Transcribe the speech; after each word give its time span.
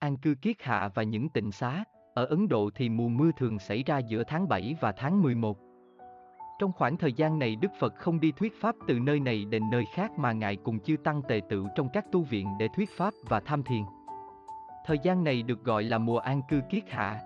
an 0.00 0.16
cư 0.16 0.34
kiết 0.34 0.62
hạ 0.62 0.90
và 0.94 1.02
những 1.02 1.28
tịnh 1.28 1.52
xá. 1.52 1.84
Ở 2.14 2.24
Ấn 2.24 2.48
Độ 2.48 2.70
thì 2.74 2.88
mùa 2.88 3.08
mưa 3.08 3.30
thường 3.36 3.58
xảy 3.58 3.82
ra 3.82 3.98
giữa 3.98 4.24
tháng 4.24 4.48
7 4.48 4.76
và 4.80 4.92
tháng 4.92 5.22
11. 5.22 5.58
Trong 6.58 6.72
khoảng 6.72 6.96
thời 6.96 7.12
gian 7.12 7.38
này 7.38 7.56
Đức 7.56 7.70
Phật 7.80 7.94
không 7.96 8.20
đi 8.20 8.32
thuyết 8.32 8.60
pháp 8.60 8.74
từ 8.88 8.98
nơi 8.98 9.20
này 9.20 9.44
đến 9.44 9.62
nơi 9.70 9.84
khác 9.94 10.18
mà 10.18 10.32
Ngài 10.32 10.56
cùng 10.56 10.80
chư 10.80 10.96
tăng 11.04 11.22
tề 11.28 11.40
tựu 11.48 11.68
trong 11.76 11.88
các 11.92 12.04
tu 12.12 12.22
viện 12.22 12.48
để 12.58 12.68
thuyết 12.76 12.90
pháp 12.96 13.14
và 13.28 13.40
tham 13.40 13.62
thiền. 13.62 13.82
Thời 14.86 14.98
gian 14.98 15.24
này 15.24 15.42
được 15.42 15.64
gọi 15.64 15.82
là 15.82 15.98
mùa 15.98 16.18
an 16.18 16.42
cư 16.48 16.60
kiết 16.70 16.90
hạ. 16.90 17.20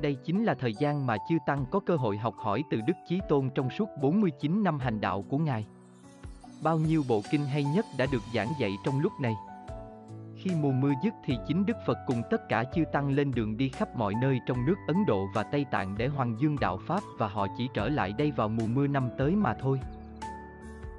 Đây 0.00 0.16
chính 0.24 0.44
là 0.44 0.54
thời 0.54 0.74
gian 0.74 1.06
mà 1.06 1.16
chư 1.28 1.36
tăng 1.46 1.64
có 1.70 1.80
cơ 1.80 1.96
hội 1.96 2.18
học 2.18 2.34
hỏi 2.38 2.64
từ 2.70 2.80
Đức 2.80 2.96
Chí 3.08 3.20
Tôn 3.28 3.50
trong 3.54 3.70
suốt 3.70 3.88
49 4.02 4.62
năm 4.62 4.78
hành 4.78 5.00
đạo 5.00 5.24
của 5.28 5.38
Ngài. 5.38 5.66
Bao 6.62 6.78
nhiêu 6.78 7.02
bộ 7.08 7.22
kinh 7.30 7.44
hay 7.44 7.64
nhất 7.64 7.86
đã 7.98 8.06
được 8.12 8.22
giảng 8.34 8.52
dạy 8.58 8.72
trong 8.84 9.00
lúc 9.00 9.12
này. 9.20 9.34
Khi 10.44 10.50
mùa 10.60 10.72
mưa 10.72 10.92
dứt 11.02 11.14
thì 11.24 11.38
chính 11.46 11.66
Đức 11.66 11.76
Phật 11.86 11.98
cùng 12.06 12.22
tất 12.30 12.48
cả 12.48 12.64
chư 12.74 12.84
tăng 12.92 13.10
lên 13.10 13.32
đường 13.34 13.56
đi 13.56 13.68
khắp 13.68 13.96
mọi 13.96 14.14
nơi 14.14 14.40
trong 14.46 14.66
nước 14.66 14.74
Ấn 14.86 14.96
Độ 15.06 15.28
và 15.34 15.42
Tây 15.42 15.66
Tạng 15.70 15.94
để 15.98 16.06
hoàng 16.08 16.36
dương 16.40 16.56
đạo 16.60 16.78
Pháp 16.86 17.00
và 17.18 17.28
họ 17.28 17.46
chỉ 17.58 17.68
trở 17.74 17.88
lại 17.88 18.12
đây 18.12 18.30
vào 18.30 18.48
mùa 18.48 18.66
mưa 18.66 18.86
năm 18.86 19.08
tới 19.18 19.36
mà 19.36 19.54
thôi. 19.54 19.80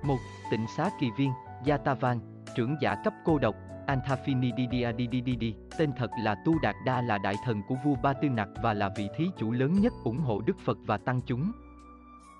Một 0.03 0.17
Tịnh 0.51 0.65
xá 0.77 0.89
kỳ 0.99 1.07
viên, 1.17 1.31
Yatavan, 1.65 2.19
trưởng 2.55 2.75
giả 2.81 2.95
cấp 3.03 3.13
cô 3.25 3.39
độc, 3.39 3.55
Anthaphinidididididi, 3.87 5.55
tên 5.77 5.91
thật 5.97 6.09
là 6.23 6.35
Tu 6.45 6.59
Đạt 6.59 6.75
Đa 6.85 7.01
là 7.01 7.17
đại 7.17 7.35
thần 7.45 7.61
của 7.67 7.75
vua 7.83 7.95
Ba 7.95 8.13
Tư 8.13 8.29
Nặc 8.29 8.49
và 8.61 8.73
là 8.73 8.89
vị 8.97 9.09
thí 9.17 9.29
chủ 9.37 9.51
lớn 9.51 9.73
nhất 9.73 9.93
ủng 10.03 10.19
hộ 10.19 10.41
Đức 10.45 10.59
Phật 10.65 10.77
và 10.85 10.97
tăng 10.97 11.21
chúng. 11.25 11.51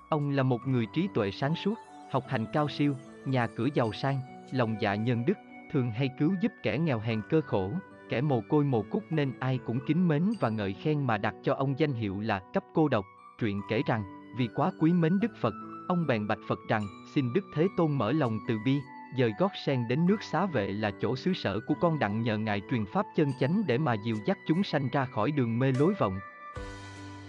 Ông 0.08 0.30
là 0.30 0.42
một 0.42 0.60
người 0.66 0.86
trí 0.94 1.08
tuệ 1.14 1.30
sáng 1.30 1.54
suốt, 1.54 1.74
học 2.10 2.24
hành 2.28 2.46
cao 2.52 2.68
siêu, 2.68 2.94
nhà 3.24 3.46
cửa 3.46 3.68
giàu 3.74 3.92
sang, 3.92 4.20
lòng 4.52 4.76
dạ 4.80 4.94
nhân 4.94 5.24
đức, 5.26 5.38
thường 5.74 5.90
hay 5.90 6.10
cứu 6.18 6.34
giúp 6.40 6.52
kẻ 6.62 6.78
nghèo 6.78 6.98
hèn 6.98 7.22
cơ 7.30 7.40
khổ, 7.40 7.70
kẻ 8.08 8.20
mồ 8.20 8.40
côi 8.48 8.64
mồ 8.64 8.82
cúc 8.82 9.02
nên 9.10 9.32
ai 9.40 9.58
cũng 9.66 9.78
kính 9.86 10.08
mến 10.08 10.32
và 10.40 10.48
ngợi 10.48 10.72
khen 10.72 11.06
mà 11.06 11.18
đặt 11.18 11.34
cho 11.42 11.54
ông 11.54 11.78
danh 11.78 11.92
hiệu 11.92 12.20
là 12.20 12.40
cấp 12.54 12.64
cô 12.74 12.88
độc. 12.88 13.04
Truyện 13.40 13.60
kể 13.68 13.82
rằng, 13.86 14.04
vì 14.38 14.48
quá 14.54 14.70
quý 14.80 14.92
mến 14.92 15.18
Đức 15.20 15.30
Phật, 15.40 15.54
ông 15.88 16.06
bèn 16.06 16.26
bạch 16.26 16.38
Phật 16.48 16.58
rằng, 16.68 16.82
xin 17.14 17.32
Đức 17.32 17.44
Thế 17.54 17.66
Tôn 17.76 17.92
mở 17.92 18.12
lòng 18.12 18.38
từ 18.48 18.58
bi, 18.64 18.78
dời 19.18 19.32
gót 19.38 19.50
sen 19.66 19.88
đến 19.88 20.06
nước 20.06 20.22
xá 20.22 20.46
vệ 20.46 20.72
là 20.72 20.90
chỗ 21.00 21.16
xứ 21.16 21.32
sở 21.32 21.60
của 21.66 21.74
con 21.80 21.98
đặng 21.98 22.22
nhờ 22.22 22.38
Ngài 22.38 22.62
truyền 22.70 22.84
pháp 22.86 23.06
chân 23.16 23.28
chánh 23.40 23.62
để 23.66 23.78
mà 23.78 23.94
dìu 23.94 24.16
dắt 24.26 24.38
chúng 24.46 24.62
sanh 24.62 24.88
ra 24.92 25.04
khỏi 25.04 25.30
đường 25.30 25.58
mê 25.58 25.72
lối 25.72 25.94
vọng. 25.98 26.18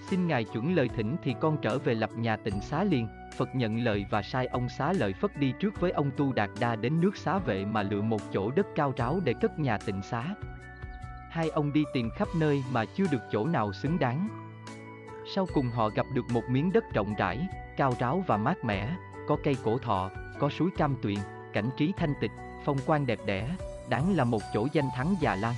Xin 0.09 0.27
Ngài 0.27 0.43
chuẩn 0.43 0.75
lời 0.75 0.89
thỉnh 0.95 1.15
thì 1.23 1.35
con 1.41 1.57
trở 1.61 1.79
về 1.79 1.93
lập 1.93 2.09
nhà 2.15 2.37
tịnh 2.37 2.61
xá 2.61 2.83
liền, 2.83 3.07
Phật 3.37 3.55
nhận 3.55 3.83
lời 3.83 4.05
và 4.09 4.21
sai 4.21 4.45
ông 4.45 4.69
xá 4.69 4.93
lợi 4.93 5.13
Phất 5.13 5.37
đi 5.37 5.53
trước 5.59 5.79
với 5.79 5.91
ông 5.91 6.11
Tu 6.17 6.33
Đạt 6.33 6.49
Đa 6.59 6.75
đến 6.75 7.01
nước 7.01 7.17
xá 7.17 7.37
vệ 7.37 7.65
mà 7.65 7.83
lựa 7.83 8.01
một 8.01 8.21
chỗ 8.33 8.51
đất 8.51 8.67
cao 8.75 8.93
ráo 8.97 9.19
để 9.23 9.33
cất 9.41 9.59
nhà 9.59 9.77
tịnh 9.77 10.01
xá. 10.01 10.35
Hai 11.29 11.49
ông 11.49 11.73
đi 11.73 11.83
tìm 11.93 12.09
khắp 12.15 12.27
nơi 12.39 12.63
mà 12.71 12.85
chưa 12.85 13.05
được 13.11 13.21
chỗ 13.31 13.45
nào 13.45 13.73
xứng 13.73 13.99
đáng. 13.99 14.29
Sau 15.35 15.47
cùng 15.53 15.69
họ 15.69 15.89
gặp 15.89 16.05
được 16.13 16.25
một 16.31 16.43
miếng 16.49 16.71
đất 16.71 16.83
rộng 16.93 17.13
rãi, 17.17 17.47
cao 17.77 17.93
ráo 17.99 18.23
và 18.27 18.37
mát 18.37 18.65
mẻ, 18.65 18.95
có 19.27 19.37
cây 19.43 19.57
cổ 19.63 19.77
thọ, 19.77 20.11
có 20.39 20.49
suối 20.49 20.69
cam 20.77 20.95
tuyền, 21.01 21.17
cảnh 21.53 21.69
trí 21.77 21.93
thanh 21.97 22.13
tịch, 22.21 22.31
phong 22.65 22.77
quan 22.85 23.05
đẹp 23.05 23.19
đẽ, 23.25 23.55
đáng 23.89 24.15
là 24.15 24.23
một 24.23 24.41
chỗ 24.53 24.67
danh 24.73 24.89
thắng 24.95 25.15
già 25.19 25.35
lan. 25.35 25.53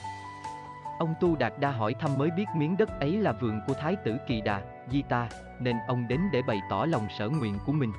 Ông 0.99 1.13
Tu 1.19 1.35
Đạt 1.35 1.53
Đa 1.59 1.71
hỏi 1.71 1.95
thăm 1.99 2.11
mới 2.17 2.31
biết 2.31 2.45
miếng 2.55 2.77
đất 2.77 2.99
ấy 2.99 3.17
là 3.17 3.31
vườn 3.31 3.61
của 3.67 3.73
Thái 3.73 3.95
tử 3.95 4.17
Kỳ 4.27 4.41
Đà, 4.41 4.61
Di 4.91 5.01
Ta, 5.01 5.27
nên 5.59 5.75
ông 5.87 6.07
đến 6.07 6.21
để 6.33 6.41
bày 6.47 6.59
tỏ 6.69 6.85
lòng 6.85 7.07
sở 7.17 7.29
nguyện 7.29 7.57
của 7.65 7.71
mình. 7.71 7.91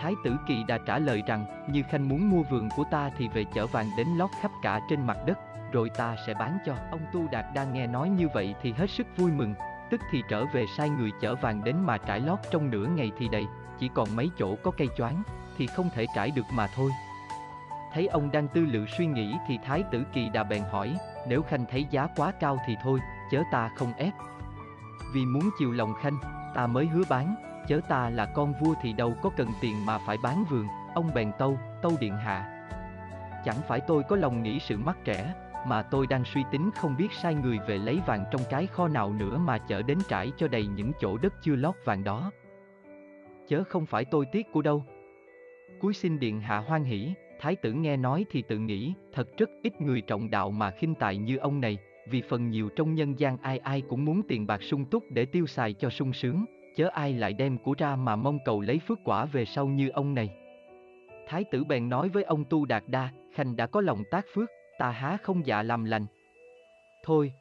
Thái 0.00 0.14
tử 0.24 0.36
Kỳ 0.46 0.64
Đà 0.68 0.78
trả 0.86 0.98
lời 0.98 1.22
rằng, 1.26 1.66
như 1.72 1.82
Khanh 1.90 2.08
muốn 2.08 2.30
mua 2.30 2.42
vườn 2.42 2.68
của 2.76 2.84
ta 2.90 3.10
thì 3.18 3.28
về 3.28 3.44
chở 3.54 3.66
vàng 3.66 3.90
đến 3.96 4.08
lót 4.16 4.30
khắp 4.42 4.50
cả 4.62 4.80
trên 4.90 5.06
mặt 5.06 5.18
đất, 5.26 5.38
rồi 5.72 5.90
ta 5.90 6.16
sẽ 6.26 6.34
bán 6.34 6.58
cho. 6.66 6.74
Ông 6.90 7.00
Tu 7.12 7.28
Đạt 7.32 7.44
Đa 7.54 7.64
nghe 7.64 7.86
nói 7.86 8.08
như 8.08 8.28
vậy 8.34 8.54
thì 8.62 8.72
hết 8.72 8.90
sức 8.90 9.06
vui 9.16 9.30
mừng, 9.30 9.54
tức 9.90 10.00
thì 10.10 10.22
trở 10.28 10.44
về 10.44 10.64
sai 10.76 10.88
người 10.88 11.10
chở 11.20 11.34
vàng 11.34 11.64
đến 11.64 11.76
mà 11.80 11.98
trải 11.98 12.20
lót 12.20 12.38
trong 12.50 12.70
nửa 12.70 12.86
ngày 12.86 13.10
thì 13.18 13.28
đầy, 13.28 13.46
chỉ 13.78 13.88
còn 13.94 14.16
mấy 14.16 14.30
chỗ 14.38 14.56
có 14.62 14.70
cây 14.70 14.88
choáng, 14.96 15.22
thì 15.58 15.66
không 15.66 15.90
thể 15.94 16.06
trải 16.14 16.30
được 16.30 16.46
mà 16.52 16.66
thôi. 16.74 16.90
Thấy 17.92 18.06
ông 18.06 18.30
đang 18.30 18.48
tư 18.48 18.66
lự 18.66 18.86
suy 18.98 19.06
nghĩ 19.06 19.34
thì 19.46 19.58
Thái 19.64 19.82
tử 19.90 20.04
Kỳ 20.12 20.28
Đà 20.28 20.44
bèn 20.44 20.62
hỏi, 20.70 20.96
nếu 21.28 21.42
Khanh 21.42 21.64
thấy 21.70 21.86
giá 21.90 22.08
quá 22.16 22.32
cao 22.40 22.58
thì 22.66 22.76
thôi, 22.82 23.00
chớ 23.30 23.42
ta 23.52 23.70
không 23.76 23.92
ép. 23.96 24.12
Vì 25.14 25.26
muốn 25.26 25.50
chiều 25.58 25.72
lòng 25.72 25.94
Khanh, 25.94 26.18
ta 26.54 26.66
mới 26.66 26.86
hứa 26.86 27.02
bán, 27.10 27.34
chớ 27.68 27.80
ta 27.88 28.10
là 28.10 28.26
con 28.34 28.54
vua 28.60 28.74
thì 28.82 28.92
đâu 28.92 29.14
có 29.22 29.30
cần 29.36 29.48
tiền 29.60 29.86
mà 29.86 29.98
phải 29.98 30.16
bán 30.22 30.44
vườn, 30.50 30.66
ông 30.94 31.10
bèn 31.14 31.32
tâu, 31.38 31.58
tâu 31.82 31.92
điện 32.00 32.16
hạ. 32.16 32.68
Chẳng 33.44 33.56
phải 33.68 33.80
tôi 33.80 34.02
có 34.02 34.16
lòng 34.16 34.42
nghĩ 34.42 34.58
sự 34.58 34.76
mắc 34.78 34.96
trẻ, 35.04 35.34
mà 35.66 35.82
tôi 35.82 36.06
đang 36.06 36.24
suy 36.24 36.44
tính 36.50 36.70
không 36.76 36.96
biết 36.96 37.12
sai 37.12 37.34
người 37.34 37.58
về 37.68 37.78
lấy 37.78 38.00
vàng 38.06 38.24
trong 38.30 38.42
cái 38.50 38.66
kho 38.66 38.88
nào 38.88 39.12
nữa 39.12 39.38
mà 39.38 39.58
chở 39.58 39.82
đến 39.82 39.98
trải 40.08 40.32
cho 40.36 40.48
đầy 40.48 40.66
những 40.66 40.92
chỗ 41.00 41.18
đất 41.18 41.34
chưa 41.42 41.56
lót 41.56 41.74
vàng 41.84 42.04
đó. 42.04 42.30
Chớ 43.48 43.64
không 43.68 43.86
phải 43.86 44.04
tôi 44.04 44.26
tiếc 44.32 44.52
của 44.52 44.62
đâu. 44.62 44.84
Cuối 45.80 45.94
xin 45.94 46.18
điện 46.18 46.40
hạ 46.40 46.58
hoan 46.58 46.84
hỷ, 46.84 47.14
thái 47.40 47.56
tử 47.56 47.72
nghe 47.72 47.96
nói 47.96 48.24
thì 48.30 48.42
tự 48.42 48.58
nghĩ, 48.58 48.92
thật 49.12 49.36
rất 49.36 49.50
ít 49.62 49.80
người 49.80 50.00
trọng 50.00 50.30
đạo 50.30 50.50
mà 50.50 50.70
khinh 50.70 50.94
tài 50.94 51.16
như 51.16 51.36
ông 51.36 51.60
này, 51.60 51.78
vì 52.10 52.22
phần 52.22 52.50
nhiều 52.50 52.68
trong 52.76 52.94
nhân 52.94 53.18
gian 53.18 53.36
ai 53.42 53.58
ai 53.58 53.82
cũng 53.88 54.04
muốn 54.04 54.22
tiền 54.28 54.46
bạc 54.46 54.62
sung 54.62 54.84
túc 54.84 55.04
để 55.10 55.24
tiêu 55.24 55.46
xài 55.46 55.72
cho 55.72 55.90
sung 55.90 56.12
sướng, 56.12 56.44
chớ 56.76 56.88
ai 56.88 57.12
lại 57.12 57.32
đem 57.32 57.58
của 57.58 57.74
ra 57.78 57.96
mà 57.96 58.16
mong 58.16 58.38
cầu 58.44 58.60
lấy 58.60 58.78
phước 58.78 58.98
quả 59.04 59.24
về 59.24 59.44
sau 59.44 59.66
như 59.66 59.88
ông 59.88 60.14
này. 60.14 60.30
Thái 61.28 61.44
tử 61.44 61.64
bèn 61.64 61.88
nói 61.88 62.08
với 62.08 62.22
ông 62.22 62.44
Tu 62.44 62.64
Đạt 62.64 62.82
Đa, 62.86 63.10
Khanh 63.34 63.56
đã 63.56 63.66
có 63.66 63.80
lòng 63.80 64.02
tác 64.10 64.24
phước, 64.34 64.48
ta 64.78 64.90
há 64.90 65.16
không 65.22 65.46
dạ 65.46 65.62
làm 65.62 65.84
lành. 65.84 66.06
Thôi, 67.04 67.32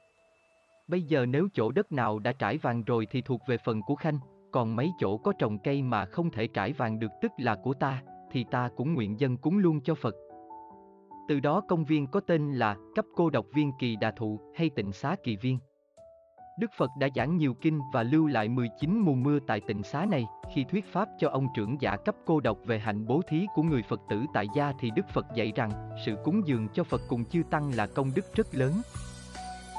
bây 0.87 1.01
giờ 1.01 1.25
nếu 1.25 1.47
chỗ 1.53 1.71
đất 1.71 1.91
nào 1.91 2.19
đã 2.19 2.33
trải 2.33 2.57
vàng 2.57 2.83
rồi 2.83 3.07
thì 3.11 3.21
thuộc 3.21 3.41
về 3.47 3.57
phần 3.57 3.81
của 3.81 3.95
Khanh, 3.95 4.19
còn 4.51 4.75
mấy 4.75 4.89
chỗ 4.99 5.17
có 5.17 5.33
trồng 5.39 5.57
cây 5.63 5.81
mà 5.81 6.05
không 6.05 6.29
thể 6.29 6.47
trải 6.47 6.73
vàng 6.73 6.99
được 6.99 7.11
tức 7.21 7.31
là 7.37 7.55
của 7.55 7.73
ta, 7.73 8.01
thì 8.31 8.45
ta 8.51 8.69
cũng 8.75 8.93
nguyện 8.93 9.19
dân 9.19 9.37
cúng 9.37 9.57
luôn 9.57 9.81
cho 9.81 9.95
Phật. 9.95 10.15
Từ 11.27 11.39
đó 11.39 11.61
công 11.67 11.85
viên 11.85 12.07
có 12.07 12.19
tên 12.19 12.53
là 12.53 12.75
cấp 12.95 13.05
cô 13.15 13.29
độc 13.29 13.45
viên 13.53 13.71
kỳ 13.79 13.95
đà 13.95 14.11
thụ 14.11 14.39
hay 14.55 14.69
tịnh 14.69 14.91
xá 14.91 15.15
kỳ 15.23 15.35
viên. 15.35 15.59
Đức 16.59 16.71
Phật 16.77 16.89
đã 16.99 17.07
giảng 17.15 17.37
nhiều 17.37 17.53
kinh 17.53 17.79
và 17.93 18.03
lưu 18.03 18.27
lại 18.27 18.49
19 18.49 18.99
mùa 18.99 19.13
mưa 19.13 19.39
tại 19.47 19.61
tịnh 19.67 19.83
xá 19.83 20.05
này, 20.05 20.25
khi 20.53 20.63
thuyết 20.63 20.85
pháp 20.93 21.09
cho 21.19 21.29
ông 21.29 21.47
trưởng 21.55 21.81
giả 21.81 21.97
cấp 22.05 22.15
cô 22.25 22.39
độc 22.39 22.57
về 22.65 22.79
hạnh 22.79 23.07
bố 23.07 23.21
thí 23.27 23.45
của 23.55 23.63
người 23.63 23.81
Phật 23.81 24.01
tử 24.09 24.25
tại 24.33 24.47
gia 24.55 24.73
thì 24.79 24.91
Đức 24.95 25.09
Phật 25.13 25.25
dạy 25.35 25.53
rằng, 25.55 25.71
sự 26.05 26.15
cúng 26.23 26.41
dường 26.45 26.67
cho 26.73 26.83
Phật 26.83 27.01
cùng 27.07 27.25
chư 27.25 27.43
tăng 27.49 27.71
là 27.75 27.87
công 27.87 28.11
đức 28.15 28.35
rất 28.35 28.55
lớn. 28.55 28.73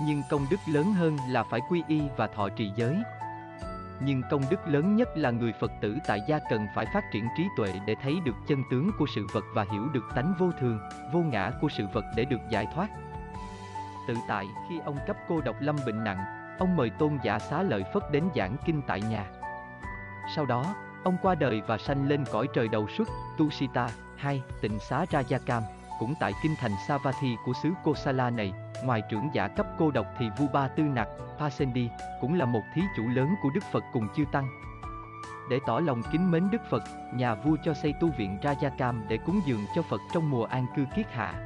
Nhưng 0.06 0.22
công 0.30 0.42
đức 0.50 0.60
lớn 0.72 0.84
hơn 0.84 1.16
là 1.28 1.44
phải 1.50 1.60
quy 1.70 1.82
y 1.88 2.00
và 2.16 2.26
thọ 2.26 2.48
trì 2.48 2.70
giới, 2.76 2.96
nhưng 4.00 4.22
công 4.30 4.42
đức 4.50 4.68
lớn 4.68 4.96
nhất 4.96 5.08
là 5.14 5.30
người 5.30 5.52
Phật 5.60 5.72
tử 5.80 5.96
tại 6.06 6.20
gia 6.28 6.38
cần 6.50 6.66
phải 6.74 6.86
phát 6.94 7.04
triển 7.12 7.28
trí 7.36 7.48
tuệ 7.56 7.72
để 7.86 7.94
thấy 8.02 8.20
được 8.24 8.34
chân 8.46 8.62
tướng 8.70 8.90
của 8.98 9.06
sự 9.14 9.26
vật 9.32 9.44
và 9.54 9.66
hiểu 9.72 9.88
được 9.92 10.04
tánh 10.14 10.34
vô 10.38 10.50
thường, 10.60 10.78
vô 11.12 11.20
ngã 11.20 11.50
của 11.60 11.68
sự 11.68 11.86
vật 11.92 12.04
để 12.16 12.24
được 12.24 12.40
giải 12.50 12.66
thoát. 12.74 12.88
Tự 14.08 14.14
tại, 14.28 14.46
khi 14.68 14.78
ông 14.84 14.98
cấp 15.06 15.16
cô 15.28 15.40
độc 15.40 15.56
lâm 15.60 15.76
bệnh 15.86 16.04
nặng, 16.04 16.24
ông 16.58 16.76
mời 16.76 16.90
tôn 16.90 17.18
giả 17.22 17.38
xá 17.38 17.62
lợi 17.62 17.84
Phất 17.94 18.02
đến 18.12 18.28
giảng 18.36 18.56
kinh 18.64 18.82
tại 18.86 19.00
nhà. 19.00 19.26
Sau 20.36 20.46
đó, 20.46 20.74
ông 21.04 21.16
qua 21.22 21.34
đời 21.34 21.62
và 21.66 21.78
sanh 21.78 22.08
lên 22.08 22.24
cõi 22.32 22.46
trời 22.54 22.68
đầu 22.68 22.88
xuất, 22.88 23.08
Tusita, 23.38 23.88
hai, 24.16 24.42
tịnh 24.60 24.78
xá 24.78 25.04
Rajakam, 25.10 25.62
cũng 25.98 26.14
tại 26.20 26.32
kinh 26.42 26.54
thành 26.60 26.72
Savatthi 26.88 27.36
của 27.44 27.52
xứ 27.62 27.72
Kosala 27.84 28.30
này, 28.30 28.52
Ngoài 28.84 29.02
trưởng 29.08 29.30
giả 29.32 29.48
cấp 29.48 29.66
cô 29.78 29.90
độc 29.90 30.06
thì 30.18 30.30
vua 30.38 30.46
Ba 30.52 30.68
Tư 30.68 30.82
Nặc, 30.82 31.08
Pasendi, 31.38 31.88
cũng 32.20 32.34
là 32.34 32.44
một 32.44 32.62
thí 32.74 32.82
chủ 32.96 33.08
lớn 33.08 33.34
của 33.42 33.50
Đức 33.54 33.64
Phật 33.72 33.84
cùng 33.92 34.08
chư 34.16 34.24
Tăng. 34.32 34.48
Để 35.50 35.58
tỏ 35.66 35.80
lòng 35.80 36.02
kính 36.12 36.30
mến 36.30 36.50
Đức 36.50 36.60
Phật, 36.70 36.82
nhà 37.14 37.34
vua 37.34 37.56
cho 37.64 37.74
xây 37.74 37.94
tu 38.00 38.10
viện 38.18 38.38
Rajakam 38.42 39.08
để 39.08 39.18
cúng 39.26 39.40
dường 39.46 39.60
cho 39.74 39.82
Phật 39.82 40.00
trong 40.12 40.30
mùa 40.30 40.44
an 40.44 40.66
cư 40.76 40.84
kiết 40.96 41.06
hạ. 41.12 41.44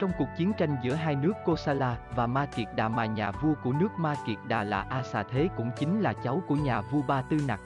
Trong 0.00 0.10
cuộc 0.18 0.28
chiến 0.36 0.52
tranh 0.58 0.76
giữa 0.82 0.94
hai 0.94 1.16
nước 1.16 1.32
Kosala 1.44 1.96
và 2.14 2.26
Ma 2.26 2.46
Kiệt 2.46 2.68
Đà 2.76 2.88
mà 2.88 3.06
nhà 3.06 3.30
vua 3.30 3.54
của 3.64 3.72
nước 3.72 3.88
Ma 3.98 4.14
Kiệt 4.26 4.38
Đà 4.48 4.64
là 4.64 4.86
A 4.90 5.02
Xà 5.02 5.22
Thế 5.22 5.48
cũng 5.56 5.70
chính 5.78 6.00
là 6.00 6.12
cháu 6.12 6.42
của 6.46 6.56
nhà 6.56 6.80
vua 6.80 7.02
Ba 7.02 7.22
Tư 7.22 7.40
Nặc. 7.48 7.60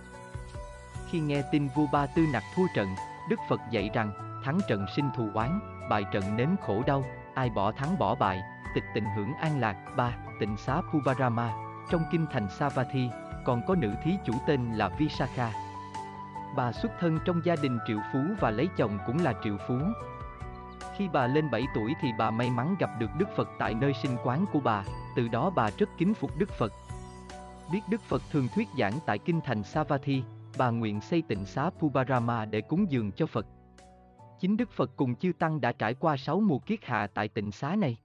Khi 1.11 1.21
nghe 1.21 1.43
tin 1.53 1.69
vua 1.75 1.87
Ba 1.93 2.07
Tư 2.07 2.27
Nặc 2.33 2.43
thua 2.57 2.67
trận, 2.75 2.89
Đức 3.29 3.41
Phật 3.49 3.61
dạy 3.71 3.91
rằng, 3.95 4.41
thắng 4.45 4.59
trận 4.69 4.87
sinh 4.97 5.11
thù 5.17 5.29
oán, 5.35 5.78
bại 5.89 6.05
trận 6.13 6.37
nếm 6.37 6.49
khổ 6.67 6.83
đau, 6.87 7.05
ai 7.35 7.51
bỏ 7.51 7.73
thắng 7.73 7.99
bỏ 7.99 8.15
bại, 8.15 8.43
tịch 8.75 8.85
tịnh 8.95 9.05
hưởng 9.17 9.35
an 9.35 9.61
lạc. 9.61 9.77
ba 9.97 10.13
Tịnh 10.41 10.57
xá 10.57 10.81
Puvarama, 10.93 11.53
trong 11.91 12.03
kinh 12.13 12.27
thành 12.33 12.49
Savatthi, 12.49 13.11
còn 13.45 13.63
có 13.67 13.75
nữ 13.75 13.95
thí 14.05 14.15
chủ 14.27 14.33
tên 14.47 14.73
là 14.73 14.89
Visakha. 14.89 15.53
Bà 16.57 16.73
xuất 16.73 16.93
thân 17.01 17.19
trong 17.25 17.41
gia 17.45 17.57
đình 17.63 17.79
triệu 17.87 17.99
phú 18.13 18.19
và 18.41 18.51
lấy 18.51 18.69
chồng 18.77 18.99
cũng 19.07 19.25
là 19.25 19.35
triệu 19.45 19.57
phú. 19.69 19.75
Khi 20.97 21.09
bà 21.13 21.27
lên 21.27 21.51
7 21.51 21.63
tuổi 21.75 21.95
thì 22.01 22.09
bà 22.19 22.31
may 22.31 22.51
mắn 22.51 22.75
gặp 22.79 22.91
được 22.99 23.11
Đức 23.19 23.29
Phật 23.37 23.49
tại 23.59 23.75
nơi 23.75 23.93
sinh 23.95 24.17
quán 24.25 24.45
của 24.53 24.61
bà, 24.61 24.85
từ 25.17 25.29
đó 25.29 25.51
bà 25.51 25.71
rất 25.79 25.89
kính 25.99 26.15
phục 26.15 26.31
Đức 26.39 26.51
Phật. 26.59 26.73
Biết 27.73 27.81
Đức 27.89 28.01
Phật 28.01 28.23
thường 28.31 28.49
thuyết 28.55 28.69
giảng 28.79 28.99
tại 29.07 29.19
kinh 29.19 29.41
thành 29.41 29.63
Savatthi, 29.63 30.23
bà 30.59 30.71
nguyện 30.71 31.01
xây 31.01 31.23
tịnh 31.23 31.45
xá 31.45 31.71
Pubarama 31.79 32.45
để 32.45 32.61
cúng 32.61 32.91
dường 32.91 33.13
cho 33.13 33.27
Phật. 33.27 33.47
Chính 34.41 34.57
Đức 34.57 34.71
Phật 34.71 34.91
cùng 34.97 35.15
chư 35.15 35.33
Tăng 35.39 35.61
đã 35.61 35.73
trải 35.73 35.95
qua 35.95 36.17
sáu 36.17 36.41
mùa 36.41 36.59
kiết 36.59 36.85
hạ 36.85 37.07
tại 37.15 37.29
tịnh 37.29 37.53
xá 37.53 37.77
này. 37.77 37.97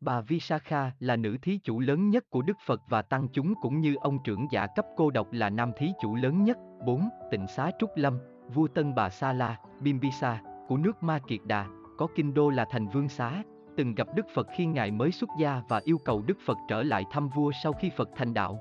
Bà 0.00 0.20
Visakha 0.20 0.92
là 1.00 1.16
nữ 1.16 1.36
thí 1.42 1.58
chủ 1.64 1.80
lớn 1.80 2.10
nhất 2.10 2.30
của 2.30 2.42
Đức 2.42 2.56
Phật 2.66 2.80
và 2.88 3.02
tăng 3.02 3.28
chúng 3.32 3.54
cũng 3.62 3.80
như 3.80 3.94
ông 4.00 4.18
trưởng 4.24 4.46
giả 4.50 4.66
cấp 4.66 4.86
cô 4.96 5.10
độc 5.10 5.32
là 5.32 5.50
nam 5.50 5.72
thí 5.76 5.90
chủ 6.00 6.14
lớn 6.14 6.44
nhất. 6.44 6.58
4. 6.86 7.08
Tịnh 7.30 7.46
xá 7.46 7.70
Trúc 7.78 7.90
Lâm, 7.96 8.18
vua 8.54 8.66
Tân 8.66 8.94
Bà 8.94 9.10
Sa 9.10 9.32
La, 9.32 9.58
Bimbisa, 9.80 10.42
của 10.68 10.76
nước 10.76 11.02
Ma 11.02 11.18
Kiệt 11.18 11.40
Đà, 11.44 11.66
có 11.98 12.06
kinh 12.16 12.34
đô 12.34 12.50
là 12.50 12.66
thành 12.70 12.88
vương 12.88 13.08
xá, 13.08 13.42
từng 13.76 13.94
gặp 13.94 14.08
Đức 14.14 14.26
Phật 14.34 14.46
khi 14.56 14.66
Ngài 14.66 14.90
mới 14.90 15.12
xuất 15.12 15.30
gia 15.38 15.62
và 15.68 15.80
yêu 15.84 15.98
cầu 15.98 16.22
Đức 16.26 16.38
Phật 16.46 16.58
trở 16.68 16.82
lại 16.82 17.04
thăm 17.10 17.28
vua 17.28 17.52
sau 17.62 17.72
khi 17.72 17.90
Phật 17.96 18.10
thành 18.16 18.34
đạo. 18.34 18.60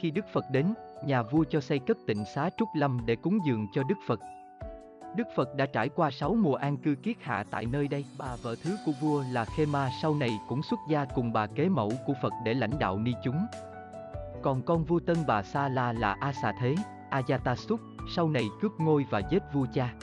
Khi 0.00 0.10
Đức 0.10 0.24
Phật 0.32 0.44
đến, 0.50 0.74
nhà 1.06 1.22
vua 1.22 1.44
cho 1.44 1.60
xây 1.60 1.78
cất 1.78 1.98
tịnh 2.06 2.24
xá 2.24 2.50
Trúc 2.56 2.68
Lâm 2.76 3.00
để 3.06 3.16
cúng 3.16 3.38
dường 3.46 3.66
cho 3.72 3.82
Đức 3.82 3.98
Phật. 4.06 4.20
Đức 5.16 5.28
Phật 5.36 5.54
đã 5.56 5.66
trải 5.66 5.88
qua 5.88 6.10
6 6.10 6.34
mùa 6.34 6.54
an 6.54 6.76
cư 6.76 6.94
kiết 6.94 7.16
hạ 7.20 7.44
tại 7.50 7.66
nơi 7.66 7.88
đây. 7.88 8.04
Bà 8.18 8.36
vợ 8.42 8.54
thứ 8.62 8.76
của 8.86 8.92
vua 9.00 9.24
là 9.32 9.44
Khema 9.44 9.90
sau 10.02 10.14
này 10.14 10.30
cũng 10.48 10.62
xuất 10.62 10.80
gia 10.88 11.04
cùng 11.04 11.32
bà 11.32 11.46
kế 11.46 11.68
mẫu 11.68 11.92
của 12.06 12.14
Phật 12.22 12.32
để 12.44 12.54
lãnh 12.54 12.78
đạo 12.78 12.98
ni 12.98 13.12
chúng. 13.24 13.46
Còn 14.42 14.62
con 14.62 14.84
vua 14.84 15.00
tân 15.00 15.16
bà 15.26 15.42
Sa 15.42 15.68
La 15.68 15.92
là 15.92 16.16
A 16.20 16.32
Xà 16.32 16.52
Thế, 16.60 16.74
Ajatasuk, 17.10 17.76
sau 18.16 18.28
này 18.28 18.44
cướp 18.60 18.72
ngôi 18.78 19.06
và 19.10 19.18
giết 19.30 19.42
vua 19.52 19.66
cha. 19.74 19.94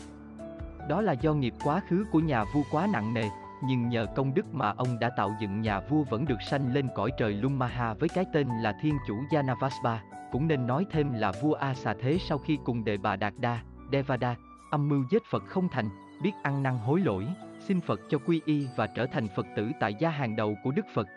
Đó 0.90 1.02
là 1.02 1.14
do 1.14 1.34
nghiệp 1.34 1.54
quá 1.64 1.82
khứ 1.90 2.06
của 2.12 2.20
nhà 2.20 2.44
vua 2.54 2.64
quá 2.72 2.88
nặng 2.94 3.14
nề, 3.14 3.30
nhưng 3.64 3.90
nhờ 3.90 4.06
công 4.16 4.34
đức 4.34 4.54
mà 4.54 4.74
ông 4.78 5.00
đã 5.00 5.10
tạo 5.10 5.36
dựng 5.42 5.62
nhà 5.62 5.80
vua 5.80 6.04
vẫn 6.04 6.26
được 6.26 6.42
sanh 6.50 6.74
lên 6.74 6.88
cõi 6.96 7.12
trời 7.18 7.34
Lumaha 7.34 7.94
với 7.94 8.10
cái 8.10 8.26
tên 8.34 8.48
là 8.62 8.74
Thiên 8.82 8.98
Chủ 9.08 9.16
Yanavasva, 9.32 10.02
cũng 10.32 10.48
nên 10.48 10.68
nói 10.68 10.86
thêm 10.92 11.14
là 11.14 11.32
vua 11.42 11.54
A 11.54 11.74
Xà 11.74 11.94
Thế 12.02 12.18
sau 12.30 12.38
khi 12.38 12.60
cùng 12.66 12.84
đệ 12.84 12.98
bà 12.98 13.16
Đạt 13.16 13.34
Đa, 13.40 13.60
Devada, 13.92 14.36
âm 14.72 14.90
mưu 14.90 15.04
giết 15.10 15.24
Phật 15.26 15.44
không 15.48 15.70
thành, 15.70 15.90
biết 16.22 16.32
ăn 16.44 16.64
năn 16.64 16.78
hối 16.78 17.00
lỗi, 17.00 17.28
xin 17.60 17.82
Phật 17.82 18.00
cho 18.10 18.18
quy 18.18 18.42
y 18.46 18.68
và 18.78 18.88
trở 18.88 19.06
thành 19.06 19.28
Phật 19.36 19.46
tử 19.56 19.72
tại 19.80 19.94
gia 20.00 20.10
hàng 20.10 20.36
đầu 20.36 20.58
của 20.64 20.72
Đức 20.72 20.86
Phật. 20.94 21.08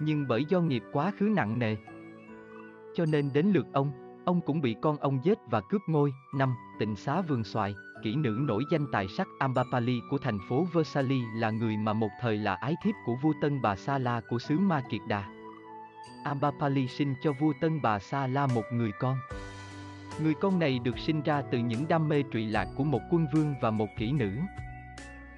Nhưng 0.00 0.28
bởi 0.28 0.44
do 0.48 0.60
nghiệp 0.60 0.82
quá 0.92 1.12
khứ 1.18 1.24
nặng 1.24 1.58
nề, 1.58 1.76
cho 2.94 3.04
nên 3.06 3.30
đến 3.32 3.46
lượt 3.46 3.66
ông, 3.72 3.92
ông 4.24 4.40
cũng 4.40 4.60
bị 4.60 4.76
con 4.82 4.96
ông 4.96 5.20
giết 5.24 5.38
và 5.50 5.60
cướp 5.60 5.80
ngôi. 5.86 6.12
năm 6.34 6.54
Tịnh 6.78 6.96
xá 6.96 7.20
vườn 7.20 7.44
xoài, 7.44 7.74
kỹ 8.02 8.16
nữ 8.16 8.38
nổi 8.40 8.64
danh 8.70 8.86
tài 8.92 9.08
sắc 9.08 9.28
Ambapali 9.38 10.00
của 10.10 10.18
thành 10.18 10.38
phố 10.48 10.66
Versailles 10.72 11.22
là 11.34 11.50
người 11.50 11.76
mà 11.76 11.92
một 11.92 12.10
thời 12.20 12.36
là 12.36 12.54
ái 12.54 12.74
thiếp 12.84 12.94
của 13.06 13.14
vua 13.22 13.32
Tân 13.42 13.62
Bà 13.62 13.76
Sa 13.76 13.98
La 13.98 14.20
của 14.28 14.38
xứ 14.38 14.58
Ma 14.58 14.82
Kiệt 14.90 15.00
Đà. 15.08 15.24
Ambapali 16.24 16.88
sinh 16.88 17.14
cho 17.22 17.32
vua 17.32 17.52
Tân 17.60 17.82
Bà 17.82 17.98
Sa 17.98 18.26
La 18.26 18.46
một 18.46 18.64
người 18.72 18.92
con. 19.00 19.16
Người 20.22 20.34
con 20.34 20.58
này 20.58 20.78
được 20.78 20.98
sinh 20.98 21.22
ra 21.22 21.42
từ 21.50 21.58
những 21.58 21.88
đam 21.88 22.08
mê 22.08 22.22
trụy 22.32 22.46
lạc 22.46 22.68
của 22.76 22.84
một 22.84 23.00
quân 23.10 23.26
vương 23.32 23.54
và 23.60 23.70
một 23.70 23.88
kỹ 23.96 24.12
nữ. 24.12 24.30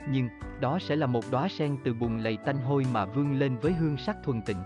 Nhưng, 0.09 0.29
đó 0.61 0.79
sẽ 0.79 0.97
là 0.97 1.07
một 1.07 1.25
đóa 1.31 1.49
sen 1.49 1.77
từ 1.85 1.95
bùn 1.95 2.19
lầy 2.19 2.39
tanh 2.45 2.57
hôi 2.57 2.87
mà 2.93 3.05
vương 3.05 3.39
lên 3.39 3.57
với 3.57 3.73
hương 3.73 3.97
sắc 3.97 4.17
thuần 4.25 4.43
tịnh. 4.43 4.63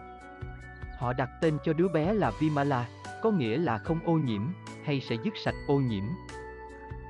Họ 0.99 1.12
đặt 1.12 1.31
tên 1.40 1.58
cho 1.64 1.72
đứa 1.72 1.88
bé 1.88 2.12
là 2.12 2.32
Vimala, 2.40 2.87
có 3.22 3.31
nghĩa 3.31 3.58
là 3.58 3.78
không 3.78 4.00
ô 4.05 4.12
nhiễm, 4.12 4.43
hay 4.84 5.00
sẽ 5.00 5.16
dứt 5.25 5.34
sạch 5.44 5.55
ô 5.66 5.76
nhiễm. 5.76 6.05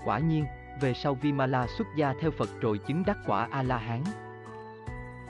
Quả 0.04 0.18
nhiên, 0.18 0.44
về 0.80 0.94
sau 0.94 1.14
Vimala 1.14 1.66
xuất 1.78 1.86
gia 1.96 2.14
theo 2.20 2.30
Phật 2.30 2.48
rồi 2.60 2.78
chứng 2.78 3.02
đắc 3.06 3.18
quả 3.26 3.48
A-la-hán. 3.50 4.00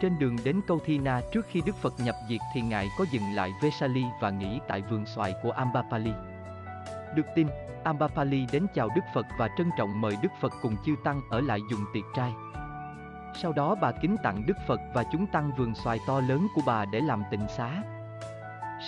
Trên 0.00 0.18
đường 0.18 0.36
đến 0.44 0.60
câu 0.66 0.80
Thi 0.84 0.98
Na 0.98 1.20
trước 1.32 1.46
khi 1.48 1.62
Đức 1.66 1.76
Phật 1.76 1.94
nhập 2.00 2.14
diệt 2.28 2.40
thì 2.54 2.60
Ngài 2.60 2.88
có 2.98 3.04
dừng 3.12 3.34
lại 3.34 3.52
Vesali 3.62 4.04
và 4.20 4.30
nghỉ 4.30 4.60
tại 4.68 4.82
vườn 4.90 5.06
xoài 5.06 5.34
của 5.42 5.50
Ambapali. 5.50 6.12
Được 7.14 7.26
tin, 7.34 7.49
Ambapali 7.84 8.46
đến 8.52 8.66
chào 8.75 8.88
Đức 8.94 9.05
Phật 9.14 9.26
và 9.38 9.49
trân 9.58 9.70
trọng 9.78 10.00
mời 10.00 10.16
Đức 10.22 10.32
Phật 10.40 10.52
cùng 10.62 10.76
chư 10.87 10.94
Tăng 11.05 11.20
ở 11.31 11.40
lại 11.40 11.61
dùng 11.70 11.81
tiệc 11.94 12.05
trai. 12.14 12.32
Sau 13.34 13.52
đó 13.52 13.75
bà 13.81 13.93
kính 13.93 14.16
tặng 14.22 14.43
Đức 14.46 14.56
Phật 14.66 14.81
và 14.94 15.05
chúng 15.12 15.26
tăng 15.26 15.52
vườn 15.56 15.75
xoài 15.75 15.99
to 16.06 16.20
lớn 16.20 16.46
của 16.55 16.62
bà 16.66 16.84
để 16.84 17.00
làm 17.00 17.22
tịnh 17.31 17.49
xá. 17.49 17.82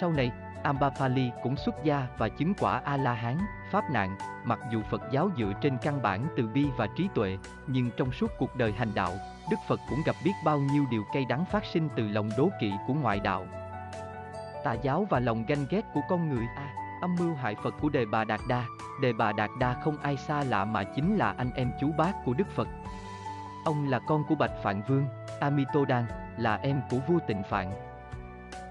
Sau 0.01 0.13
này, 0.13 0.31
Ambapali 0.63 1.31
cũng 1.43 1.57
xuất 1.57 1.75
gia 1.85 2.07
và 2.19 2.29
chứng 2.29 2.55
quả 2.55 2.81
A-la-hán, 2.85 3.39
pháp 3.71 3.91
nạn, 3.91 4.17
mặc 4.45 4.59
dù 4.73 4.83
Phật 4.83 5.03
giáo 5.13 5.31
dựa 5.37 5.53
trên 5.61 5.79
căn 5.83 6.03
bản 6.03 6.27
từ 6.37 6.49
bi 6.49 6.67
và 6.77 6.87
trí 6.97 7.09
tuệ, 7.15 7.39
nhưng 7.67 7.91
trong 7.97 8.13
suốt 8.13 8.31
cuộc 8.39 8.57
đời 8.57 8.73
hành 8.73 8.95
đạo, 8.95 9.13
Đức 9.51 9.57
Phật 9.69 9.81
cũng 9.91 9.99
gặp 10.07 10.17
biết 10.25 10.33
bao 10.45 10.59
nhiêu 10.59 10.85
điều 10.91 11.05
cay 11.13 11.25
đắng 11.25 11.45
phát 11.45 11.65
sinh 11.65 11.89
từ 11.97 12.09
lòng 12.09 12.29
đố 12.39 12.49
kỵ 12.61 12.73
của 12.87 12.95
ngoại 12.95 13.21
đạo. 13.21 13.47
Tà 14.65 14.73
giáo 14.73 15.07
và 15.11 15.21
lòng 15.21 15.45
ganh 15.49 15.67
ghét 15.71 15.83
của 15.95 16.01
con 16.09 16.29
người 16.29 16.47
A, 16.57 16.86
âm 17.07 17.17
mưu 17.19 17.35
hại 17.35 17.55
Phật 17.55 17.75
của 17.81 17.89
Đề 17.89 18.07
Bà 18.07 18.25
Đạt 18.25 18.41
Đa, 18.49 18.67
Đề 19.01 19.13
Bà 19.13 19.33
Đạt 19.33 19.51
Đa 19.59 19.75
không 19.85 19.97
ai 19.97 20.17
xa 20.17 20.45
lạ 20.45 20.65
mà 20.65 20.85
chính 20.85 21.17
là 21.17 21.35
anh 21.39 21.51
em 21.55 21.71
chú 21.81 21.93
bác 21.99 22.13
của 22.25 22.35
Đức 22.35 22.49
Phật. 22.51 22.69
Ông 23.65 23.89
là 23.89 23.99
con 23.99 24.25
của 24.29 24.35
Bạch 24.35 24.63
Phạn 24.63 24.83
Vương, 24.89 25.05
Amitodan, 25.41 26.05
là 26.39 26.57
em 26.57 26.81
của 26.91 26.99
vua 27.09 27.19
Tịnh 27.27 27.43
Phạn. 27.51 27.73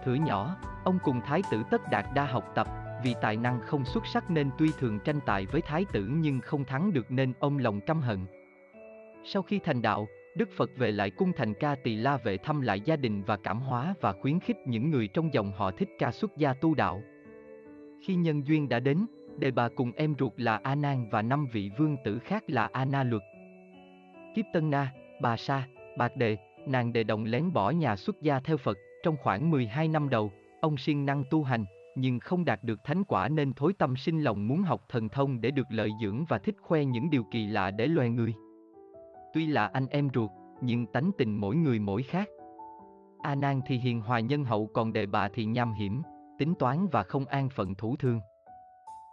Thử 0.06 0.14
nhỏ, 0.14 0.56
ông 0.84 1.00
cùng 1.04 1.22
Thái 1.22 1.42
tử 1.52 1.64
Tất 1.72 1.82
Đạt 1.92 2.06
Đa 2.14 2.26
học 2.26 2.44
tập, 2.56 2.68
vì 3.04 3.16
tài 3.22 3.38
năng 3.38 3.62
không 3.62 3.86
xuất 3.86 4.06
sắc 4.06 4.32
nên 4.32 4.50
tuy 4.58 4.72
thường 4.80 5.00
tranh 5.00 5.20
tài 5.26 5.46
với 5.46 5.62
Thái 5.62 5.86
tử 5.92 6.10
nhưng 6.12 6.40
không 6.40 6.66
thắng 6.66 6.94
được 6.94 7.12
nên 7.12 7.34
ông 7.40 7.58
lòng 7.58 7.82
căm 7.82 8.02
hận. 8.02 8.26
Sau 9.26 9.42
khi 9.42 9.60
thành 9.60 9.82
đạo, 9.82 10.08
Đức 10.38 10.50
Phật 10.58 10.70
về 10.78 10.92
lại 10.92 11.10
cung 11.10 11.32
thành 11.38 11.54
ca 11.54 11.76
tỳ 11.84 11.96
la 11.96 12.18
vệ 12.18 12.38
thăm 12.38 12.62
lại 12.62 12.82
gia 12.82 12.96
đình 12.96 13.24
và 13.24 13.38
cảm 13.38 13.60
hóa 13.60 13.94
và 14.02 14.14
khuyến 14.14 14.40
khích 14.40 14.58
những 14.66 14.92
người 14.92 15.08
trong 15.08 15.34
dòng 15.34 15.52
họ 15.52 15.72
thích 15.72 15.90
ca 16.00 16.12
xuất 16.12 16.38
gia 16.38 16.54
tu 16.54 16.76
đạo. 16.76 17.02
Khi 18.06 18.16
nhân 18.16 18.48
duyên 18.48 18.70
đã 18.70 18.80
đến, 18.80 19.06
đề 19.38 19.52
bà 19.52 19.70
cùng 19.70 19.92
em 19.92 20.16
ruột 20.20 20.34
là 20.38 20.60
A 20.64 20.76
Nan 20.76 21.10
và 21.10 21.22
năm 21.22 21.48
vị 21.52 21.72
vương 21.78 21.98
tử 22.04 22.20
khác 22.20 22.44
là 22.48 22.70
A 22.72 22.86
Na 22.86 23.04
Luật. 23.04 23.22
Kiếp 24.36 24.46
Tân 24.54 24.70
Na, 24.70 24.94
Bà 25.22 25.38
Sa, 25.38 25.68
Bạc 25.98 26.18
Đề, 26.18 26.38
nàng 26.68 26.94
đề 26.94 27.04
đồng 27.04 27.24
lén 27.24 27.54
bỏ 27.54 27.72
nhà 27.72 27.96
xuất 27.96 28.22
gia 28.22 28.40
theo 28.40 28.58
Phật, 28.58 28.78
trong 29.04 29.16
khoảng 29.24 29.52
12 29.52 29.88
năm 29.88 30.10
đầu, 30.10 30.32
ông 30.62 30.78
siêng 30.78 31.06
năng 31.06 31.24
tu 31.30 31.44
hành, 31.44 31.66
nhưng 31.96 32.20
không 32.20 32.46
đạt 32.46 32.64
được 32.64 32.80
thánh 32.84 33.04
quả 33.04 33.28
nên 33.30 33.54
thối 33.54 33.74
tâm 33.74 33.96
sinh 33.96 34.24
lòng 34.24 34.48
muốn 34.48 34.62
học 34.62 34.82
thần 34.90 35.10
thông 35.10 35.42
để 35.42 35.52
được 35.52 35.68
lợi 35.70 35.90
dưỡng 36.02 36.26
và 36.26 36.38
thích 36.38 36.56
khoe 36.62 36.86
những 36.86 37.10
điều 37.10 37.24
kỳ 37.32 37.48
lạ 37.48 37.72
để 37.72 37.88
loài 37.88 38.10
người. 38.10 38.34
Tuy 39.34 39.46
là 39.46 39.68
anh 39.68 39.88
em 39.88 40.10
ruột, 40.14 40.32
nhưng 40.62 40.86
tánh 40.86 41.12
tình 41.18 41.38
mỗi 41.38 41.56
người 41.56 41.80
mỗi 41.80 42.04
khác. 42.04 42.30
A 43.22 43.36
Nan 43.36 43.62
thì 43.68 43.78
hiền 43.78 44.02
hòa 44.02 44.20
nhân 44.20 44.46
hậu 44.46 44.70
còn 44.74 44.94
đệ 44.94 45.06
bà 45.06 45.30
thì 45.34 45.46
nham 45.46 45.74
hiểm, 45.74 46.02
tính 46.38 46.56
toán 46.56 46.88
và 46.88 47.04
không 47.04 47.26
an 47.26 47.50
phận 47.50 47.76
thủ 47.76 47.96
thương. 48.00 48.20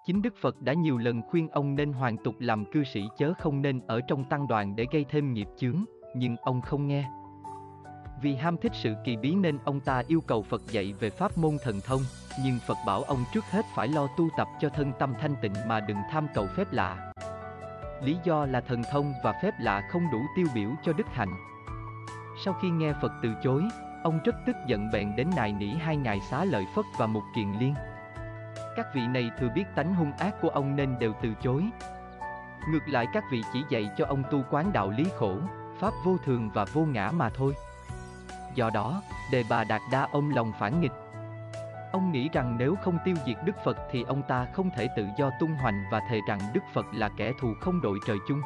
Chính 0.06 0.22
Đức 0.22 0.34
Phật 0.40 0.60
đã 0.60 0.72
nhiều 0.72 0.98
lần 0.98 1.22
khuyên 1.22 1.48
ông 1.48 1.74
nên 1.74 1.92
hoàn 1.92 2.16
tục 2.16 2.34
làm 2.38 2.64
cư 2.72 2.84
sĩ 2.84 3.02
chớ 3.18 3.32
không 3.38 3.62
nên 3.62 3.80
ở 3.86 4.00
trong 4.00 4.24
tăng 4.24 4.46
đoàn 4.48 4.76
để 4.76 4.86
gây 4.92 5.04
thêm 5.08 5.32
nghiệp 5.32 5.48
chướng, 5.56 5.84
nhưng 6.14 6.36
ông 6.36 6.60
không 6.60 6.86
nghe. 6.86 7.08
Vì 8.22 8.34
ham 8.34 8.56
thích 8.56 8.72
sự 8.74 8.94
kỳ 9.04 9.16
bí 9.16 9.34
nên 9.34 9.58
ông 9.64 9.80
ta 9.80 10.02
yêu 10.06 10.20
cầu 10.26 10.42
Phật 10.42 10.62
dạy 10.70 10.94
về 11.00 11.10
pháp 11.10 11.38
môn 11.38 11.56
thần 11.64 11.80
thông, 11.86 12.00
nhưng 12.44 12.58
Phật 12.66 12.76
bảo 12.86 13.02
ông 13.02 13.24
trước 13.34 13.44
hết 13.50 13.64
phải 13.74 13.88
lo 13.88 14.06
tu 14.16 14.28
tập 14.36 14.48
cho 14.60 14.68
thân 14.68 14.92
tâm 14.98 15.14
thanh 15.20 15.34
tịnh 15.42 15.52
mà 15.66 15.80
đừng 15.80 15.98
tham 16.10 16.26
cầu 16.34 16.46
phép 16.56 16.72
lạ. 16.72 17.12
Lý 18.02 18.16
do 18.24 18.46
là 18.46 18.60
thần 18.60 18.82
thông 18.92 19.12
và 19.24 19.34
phép 19.42 19.54
lạ 19.60 19.88
không 19.90 20.02
đủ 20.12 20.18
tiêu 20.36 20.46
biểu 20.54 20.70
cho 20.82 20.92
đức 20.92 21.06
hạnh. 21.06 21.34
Sau 22.44 22.54
khi 22.62 22.70
nghe 22.70 22.92
Phật 23.02 23.12
từ 23.22 23.28
chối, 23.42 23.62
ông 24.02 24.18
rất 24.24 24.36
tức 24.46 24.56
giận 24.66 24.90
bèn 24.92 25.16
đến 25.16 25.30
nài 25.36 25.52
nỉ 25.52 25.68
hai 25.68 25.96
ngài 25.96 26.20
xá 26.20 26.44
lợi 26.44 26.66
Phất 26.74 26.84
và 26.98 27.06
một 27.06 27.22
kiền 27.34 27.52
liên. 27.52 27.74
Các 28.76 28.86
vị 28.94 29.06
này 29.06 29.30
thừa 29.38 29.48
biết 29.54 29.64
tánh 29.74 29.94
hung 29.94 30.12
ác 30.12 30.34
của 30.42 30.48
ông 30.48 30.76
nên 30.76 30.98
đều 30.98 31.12
từ 31.22 31.34
chối. 31.42 31.64
Ngược 32.68 32.88
lại 32.88 33.06
các 33.12 33.24
vị 33.30 33.42
chỉ 33.52 33.64
dạy 33.70 33.90
cho 33.96 34.06
ông 34.06 34.22
tu 34.30 34.42
quán 34.50 34.72
đạo 34.72 34.90
lý 34.90 35.04
khổ, 35.18 35.36
pháp 35.78 35.92
vô 36.04 36.16
thường 36.24 36.50
và 36.54 36.64
vô 36.64 36.84
ngã 36.84 37.10
mà 37.10 37.30
thôi. 37.30 37.54
Do 38.54 38.70
đó, 38.70 39.02
đề 39.32 39.44
bà 39.50 39.64
Đạt 39.64 39.80
Đa 39.92 40.08
ông 40.12 40.30
lòng 40.30 40.52
phản 40.58 40.80
nghịch. 40.80 40.92
Ông 41.92 42.12
nghĩ 42.12 42.28
rằng 42.32 42.56
nếu 42.58 42.74
không 42.82 42.98
tiêu 43.04 43.16
diệt 43.26 43.36
Đức 43.44 43.56
Phật 43.64 43.78
thì 43.90 44.02
ông 44.02 44.22
ta 44.22 44.46
không 44.52 44.70
thể 44.70 44.88
tự 44.96 45.06
do 45.18 45.30
tung 45.40 45.54
hoành 45.54 45.84
và 45.90 46.00
thề 46.10 46.20
rằng 46.28 46.38
Đức 46.52 46.62
Phật 46.72 46.86
là 46.92 47.08
kẻ 47.16 47.32
thù 47.40 47.54
không 47.60 47.80
đội 47.80 47.98
trời 48.06 48.16
chung. 48.28 48.42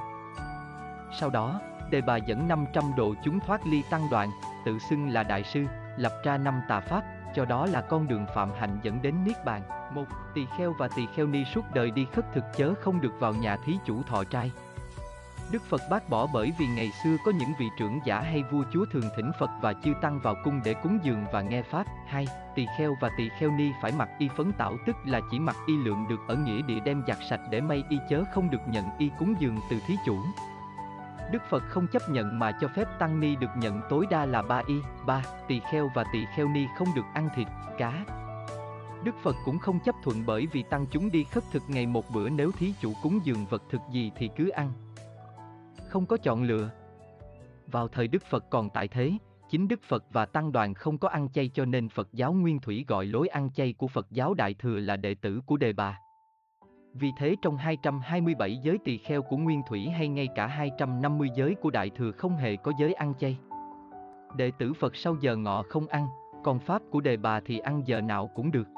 Sau 1.21 1.31
đó, 1.31 1.61
Đề 1.91 2.01
bà 2.01 2.17
dẫn 2.17 2.49
500 2.49 2.85
độ 2.97 3.15
chúng 3.25 3.41
thoát 3.41 3.67
ly 3.67 3.83
tăng 3.91 4.11
đoạn, 4.11 4.31
tự 4.67 4.79
xưng 4.79 5.09
là 5.09 5.23
đại 5.23 5.45
sư, 5.45 5.65
lập 5.97 6.13
ra 6.25 6.39
năm 6.39 6.61
tà 6.69 6.81
pháp, 6.81 7.05
cho 7.35 7.45
đó 7.45 7.67
là 7.67 7.81
con 7.81 8.09
đường 8.09 8.27
phạm 8.35 8.51
hạnh 8.59 8.79
dẫn 8.83 9.03
đến 9.03 9.15
niết 9.25 9.45
bàn. 9.45 9.63
Một, 9.95 10.05
tỳ 10.35 10.47
kheo 10.59 10.75
và 10.79 10.89
tỳ 10.97 11.07
kheo 11.17 11.27
ni 11.27 11.45
suốt 11.45 11.65
đời 11.75 11.91
đi 11.91 12.07
khất 12.13 12.25
thực 12.35 12.45
chớ 12.57 12.75
không 12.81 13.01
được 13.01 13.13
vào 13.21 13.35
nhà 13.35 13.57
thí 13.57 13.79
chủ 13.85 14.03
thọ 14.03 14.25
trai. 14.25 14.53
Đức 15.51 15.63
Phật 15.63 15.83
bác 15.91 16.09
bỏ 16.09 16.27
bởi 16.33 16.53
vì 16.59 16.67
ngày 16.67 16.93
xưa 17.05 17.17
có 17.25 17.33
những 17.33 17.53
vị 17.59 17.67
trưởng 17.79 18.01
giả 18.05 18.21
hay 18.21 18.43
vua 18.43 18.65
chúa 18.73 18.85
thường 18.93 19.11
thỉnh 19.17 19.31
Phật 19.39 19.51
và 19.61 19.73
chư 19.73 19.93
tăng 20.03 20.21
vào 20.21 20.35
cung 20.45 20.61
để 20.65 20.75
cúng 20.75 20.99
dường 21.03 21.25
và 21.33 21.41
nghe 21.41 21.63
pháp. 21.63 21.87
Hai, 22.07 22.27
tỳ 22.55 22.67
kheo 22.79 22.97
và 23.01 23.11
tỳ 23.19 23.29
kheo 23.39 23.51
ni 23.51 23.71
phải 23.83 23.93
mặc 23.93 24.09
y 24.19 24.29
phấn 24.37 24.53
tảo 24.53 24.77
tức 24.87 24.97
là 25.05 25.21
chỉ 25.31 25.39
mặc 25.39 25.57
y 25.67 25.77
lượng 25.77 26.07
được 26.09 26.21
ở 26.29 26.37
nghĩa 26.37 26.63
địa 26.63 26.81
đem 26.81 27.03
giặt 27.07 27.19
sạch 27.31 27.41
để 27.51 27.61
may 27.61 27.85
y 27.89 27.99
chớ 28.11 28.25
không 28.35 28.51
được 28.51 28.69
nhận 28.69 28.85
y 28.99 29.11
cúng 29.19 29.35
dường 29.39 29.59
từ 29.71 29.81
thí 29.87 29.95
chủ. 30.07 30.19
Đức 31.33 31.43
Phật 31.51 31.63
không 31.69 31.87
chấp 31.87 32.03
nhận 32.09 32.39
mà 32.39 32.53
cho 32.61 32.69
phép 32.69 32.99
tăng 32.99 33.21
ni 33.21 33.37
được 33.37 33.51
nhận 33.57 33.81
tối 33.89 34.07
đa 34.11 34.27
là 34.27 34.43
ba 34.43 34.63
y, 34.67 34.75
ba, 35.07 35.25
tỳ 35.49 35.61
kheo 35.71 35.91
và 35.95 36.05
tỳ 36.13 36.25
kheo 36.37 36.49
ni 36.49 36.67
không 36.79 36.89
được 36.97 37.05
ăn 37.15 37.29
thịt, 37.35 37.47
cá. 37.79 38.05
Đức 39.05 39.15
Phật 39.23 39.37
cũng 39.45 39.59
không 39.59 39.81
chấp 39.85 39.95
thuận 40.05 40.23
bởi 40.27 40.47
vì 40.53 40.63
tăng 40.63 40.87
chúng 40.91 41.11
đi 41.11 41.25
khất 41.25 41.45
thực 41.53 41.63
ngày 41.69 41.87
một 41.87 42.11
bữa 42.11 42.29
nếu 42.29 42.51
thí 42.53 42.75
chủ 42.81 42.93
cúng 43.03 43.21
dường 43.25 43.47
vật 43.47 43.63
thực 43.71 43.81
gì 43.91 44.13
thì 44.17 44.31
cứ 44.37 44.49
ăn. 44.49 44.73
Không 45.89 46.07
có 46.07 46.17
chọn 46.17 46.43
lựa. 46.43 46.71
Vào 47.67 47.89
thời 47.89 48.09
Đức 48.09 48.23
Phật 48.31 48.45
còn 48.51 48.71
tại 48.71 48.89
thế, 48.89 49.13
Chính 49.51 49.69
Đức 49.69 49.81
Phật 49.83 50.05
và 50.13 50.27
Tăng 50.27 50.53
đoàn 50.53 50.75
không 50.75 50.99
có 50.99 51.09
ăn 51.09 51.29
chay 51.29 51.51
cho 51.55 51.65
nên 51.65 51.89
Phật 51.89 52.09
giáo 52.13 52.33
Nguyên 52.33 52.61
Thủy 52.61 52.85
gọi 52.89 53.07
lối 53.07 53.29
ăn 53.29 53.51
chay 53.53 53.73
của 53.73 53.89
Phật 53.89 54.07
giáo 54.11 54.35
Đại 54.35 54.55
Thừa 54.55 54.79
là 54.79 54.97
đệ 54.97 55.15
tử 55.15 55.41
của 55.47 55.57
Đề 55.57 55.73
Bà. 55.73 55.99
Vì 57.01 57.13
thế 57.17 57.37
trong 57.43 57.57
227 57.57 58.57
giới 58.57 58.79
tỳ 58.79 58.99
kheo 58.99 59.23
của 59.23 59.37
Nguyên 59.37 59.63
Thủy 59.69 59.89
hay 59.89 60.09
ngay 60.09 60.29
cả 60.35 60.47
250 60.47 61.29
giới 61.35 61.55
của 61.55 61.71
Đại 61.71 61.91
Thừa 61.91 62.11
không 62.13 62.37
hề 62.37 62.57
có 62.57 62.73
giới 62.79 62.95
ăn 62.95 63.15
chay. 63.19 63.39
Đệ 64.37 64.51
tử 64.59 64.73
Phật 64.73 64.97
sau 64.97 65.17
giờ 65.21 65.37
ngọ 65.37 65.63
không 65.69 65.87
ăn, 65.87 66.07
còn 66.45 66.59
Pháp 66.59 66.83
của 66.91 67.01
Đề 67.01 67.17
Bà 67.17 67.41
thì 67.41 67.59
ăn 67.59 67.83
giờ 67.87 68.01
nào 68.01 68.31
cũng 68.35 68.51
được. 68.51 68.69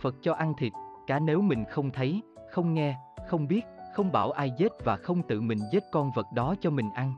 Phật 0.00 0.14
cho 0.22 0.34
ăn 0.34 0.54
thịt, 0.58 0.72
cả 1.06 1.18
nếu 1.18 1.40
mình 1.40 1.64
không 1.70 1.90
thấy, 1.90 2.22
không 2.50 2.74
nghe, 2.74 2.96
không 3.28 3.48
biết, 3.48 3.62
không 3.94 4.12
bảo 4.12 4.30
ai 4.30 4.50
giết 4.58 4.72
và 4.84 4.96
không 4.96 5.22
tự 5.22 5.40
mình 5.40 5.58
giết 5.72 5.82
con 5.92 6.10
vật 6.14 6.26
đó 6.34 6.54
cho 6.60 6.70
mình 6.70 6.90
ăn. 6.94 7.14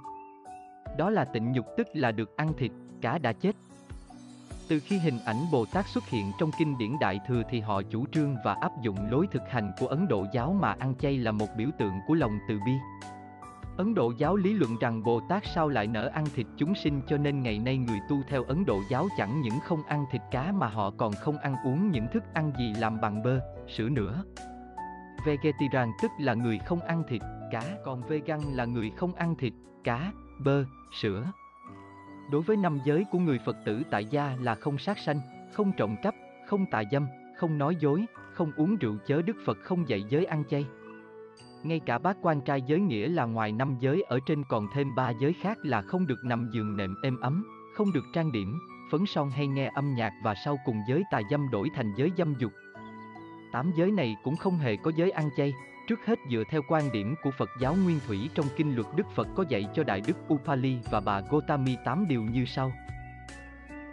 Đó 0.98 1.10
là 1.10 1.24
tịnh 1.24 1.52
nhục 1.52 1.66
tức 1.76 1.88
là 1.92 2.12
được 2.12 2.36
ăn 2.36 2.52
thịt, 2.58 2.72
cá 3.00 3.18
đã 3.18 3.32
chết. 3.32 3.56
Từ 4.68 4.80
khi 4.80 4.98
hình 4.98 5.18
ảnh 5.24 5.36
Bồ 5.52 5.64
Tát 5.66 5.86
xuất 5.86 6.04
hiện 6.06 6.32
trong 6.38 6.50
kinh 6.58 6.78
điển 6.78 6.98
Đại 7.00 7.20
Thừa 7.26 7.42
thì 7.50 7.60
họ 7.60 7.82
chủ 7.82 8.06
trương 8.12 8.36
và 8.44 8.54
áp 8.60 8.72
dụng 8.82 8.96
lối 9.10 9.26
thực 9.32 9.42
hành 9.50 9.72
của 9.80 9.86
Ấn 9.86 10.08
Độ 10.08 10.26
giáo 10.32 10.56
mà 10.60 10.76
ăn 10.78 10.94
chay 10.94 11.18
là 11.18 11.32
một 11.32 11.46
biểu 11.56 11.68
tượng 11.78 11.94
của 12.06 12.14
lòng 12.14 12.38
từ 12.48 12.58
bi. 12.66 12.72
Ấn 13.76 13.94
Độ 13.94 14.12
giáo 14.18 14.36
lý 14.36 14.52
luận 14.52 14.76
rằng 14.80 15.02
Bồ 15.02 15.20
Tát 15.28 15.42
sao 15.54 15.68
lại 15.68 15.86
nỡ 15.86 16.10
ăn 16.14 16.24
thịt 16.34 16.46
chúng 16.56 16.74
sinh 16.74 17.00
cho 17.06 17.16
nên 17.16 17.42
ngày 17.42 17.58
nay 17.58 17.76
người 17.76 17.98
tu 18.08 18.16
theo 18.28 18.44
Ấn 18.44 18.64
Độ 18.64 18.80
giáo 18.90 19.08
chẳng 19.18 19.40
những 19.40 19.60
không 19.60 19.82
ăn 19.82 20.04
thịt 20.10 20.22
cá 20.30 20.52
mà 20.52 20.68
họ 20.68 20.90
còn 20.90 21.12
không 21.12 21.38
ăn 21.38 21.56
uống 21.64 21.90
những 21.90 22.06
thức 22.12 22.22
ăn 22.34 22.52
gì 22.58 22.74
làm 22.78 23.00
bằng 23.00 23.22
bơ, 23.22 23.40
sữa 23.68 23.88
nữa. 23.88 24.24
Vegetarian 25.26 25.88
tức 26.02 26.10
là 26.18 26.34
người 26.34 26.58
không 26.58 26.80
ăn 26.80 27.02
thịt, 27.08 27.22
cá, 27.52 27.62
còn 27.84 28.02
vegan 28.02 28.40
là 28.40 28.64
người 28.64 28.90
không 28.90 29.14
ăn 29.14 29.34
thịt, 29.36 29.52
cá, 29.84 30.12
bơ, 30.44 30.64
sữa. 31.02 31.24
Đối 32.30 32.42
với 32.42 32.56
năm 32.56 32.78
giới 32.84 33.04
của 33.10 33.18
người 33.18 33.38
Phật 33.44 33.56
tử 33.64 33.82
tại 33.90 34.04
gia 34.04 34.36
là 34.40 34.54
không 34.54 34.78
sát 34.78 34.98
sanh, 34.98 35.20
không 35.52 35.72
trộm 35.76 35.96
cắp, 36.02 36.14
không 36.46 36.66
tà 36.66 36.82
dâm, 36.92 37.06
không 37.36 37.58
nói 37.58 37.76
dối, 37.80 38.04
không 38.32 38.52
uống 38.56 38.76
rượu 38.76 38.96
chớ 39.06 39.22
Đức 39.22 39.36
Phật 39.46 39.58
không 39.62 39.88
dạy 39.88 40.04
giới 40.08 40.24
ăn 40.24 40.44
chay. 40.50 40.66
Ngay 41.62 41.80
cả 41.80 41.98
bác 41.98 42.16
quan 42.22 42.40
trai 42.40 42.62
giới 42.62 42.80
nghĩa 42.80 43.08
là 43.08 43.24
ngoài 43.24 43.52
năm 43.52 43.76
giới 43.80 44.02
ở 44.02 44.18
trên 44.26 44.44
còn 44.48 44.66
thêm 44.74 44.94
ba 44.94 45.10
giới 45.20 45.32
khác 45.32 45.58
là 45.62 45.82
không 45.82 46.06
được 46.06 46.24
nằm 46.24 46.50
giường 46.52 46.76
nệm 46.76 46.94
êm 47.02 47.20
ấm, 47.20 47.46
không 47.74 47.92
được 47.92 48.04
trang 48.12 48.32
điểm, 48.32 48.58
phấn 48.92 49.06
son 49.06 49.30
hay 49.30 49.46
nghe 49.46 49.70
âm 49.74 49.94
nhạc 49.94 50.12
và 50.24 50.34
sau 50.44 50.56
cùng 50.64 50.80
giới 50.88 51.02
tà 51.10 51.20
dâm 51.30 51.50
đổi 51.50 51.68
thành 51.74 51.92
giới 51.96 52.12
dâm 52.16 52.34
dục. 52.38 52.52
Tám 53.52 53.72
giới 53.76 53.90
này 53.90 54.16
cũng 54.24 54.36
không 54.36 54.58
hề 54.58 54.76
có 54.76 54.92
giới 54.96 55.10
ăn 55.10 55.30
chay, 55.36 55.52
Trước 55.86 56.06
hết 56.06 56.18
dựa 56.30 56.42
theo 56.50 56.62
quan 56.68 56.92
điểm 56.92 57.14
của 57.22 57.30
Phật 57.30 57.50
giáo 57.60 57.76
Nguyên 57.84 58.00
Thủy 58.06 58.30
trong 58.34 58.46
kinh 58.56 58.74
luật 58.74 58.86
Đức 58.96 59.06
Phật 59.14 59.28
có 59.36 59.44
dạy 59.48 59.66
cho 59.74 59.84
Đại 59.84 60.02
Đức 60.06 60.16
Upali 60.34 60.78
và 60.90 61.00
bà 61.00 61.20
Gotami 61.20 61.76
8 61.84 62.08
điều 62.08 62.22
như 62.22 62.44
sau. 62.44 62.72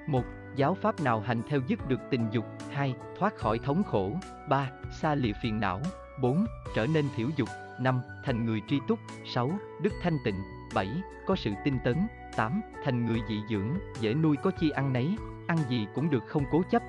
1. 0.07 0.23
Giáo 0.55 0.77
pháp 0.81 1.01
nào 1.01 1.19
hành 1.19 1.41
theo 1.47 1.59
dứt 1.67 1.87
được 1.87 1.99
tình 2.11 2.27
dục 2.31 2.45
2. 2.71 2.95
Thoát 3.19 3.35
khỏi 3.35 3.59
thống 3.63 3.83
khổ 3.83 4.11
3. 4.49 4.69
Xa 4.91 5.15
lìa 5.15 5.31
phiền 5.43 5.59
não 5.59 5.81
4. 6.21 6.45
Trở 6.75 6.85
nên 6.85 7.05
thiểu 7.15 7.27
dục 7.35 7.49
5. 7.79 8.01
Thành 8.23 8.45
người 8.45 8.61
tri 8.67 8.79
túc 8.87 8.99
6. 9.25 9.51
Đức 9.81 9.93
thanh 10.01 10.17
tịnh 10.25 10.35
7. 10.73 10.87
Có 11.27 11.35
sự 11.35 11.51
tinh 11.65 11.77
tấn 11.83 11.95
8. 12.35 12.61
Thành 12.83 13.05
người 13.05 13.19
dị 13.29 13.41
dưỡng, 13.49 13.69
dễ 13.99 14.13
nuôi 14.13 14.37
có 14.43 14.51
chi 14.51 14.69
ăn 14.69 14.93
nấy, 14.93 15.15
ăn 15.47 15.57
gì 15.69 15.87
cũng 15.95 16.09
được 16.09 16.23
không 16.27 16.43
cố 16.51 16.63
chấp, 16.71 16.81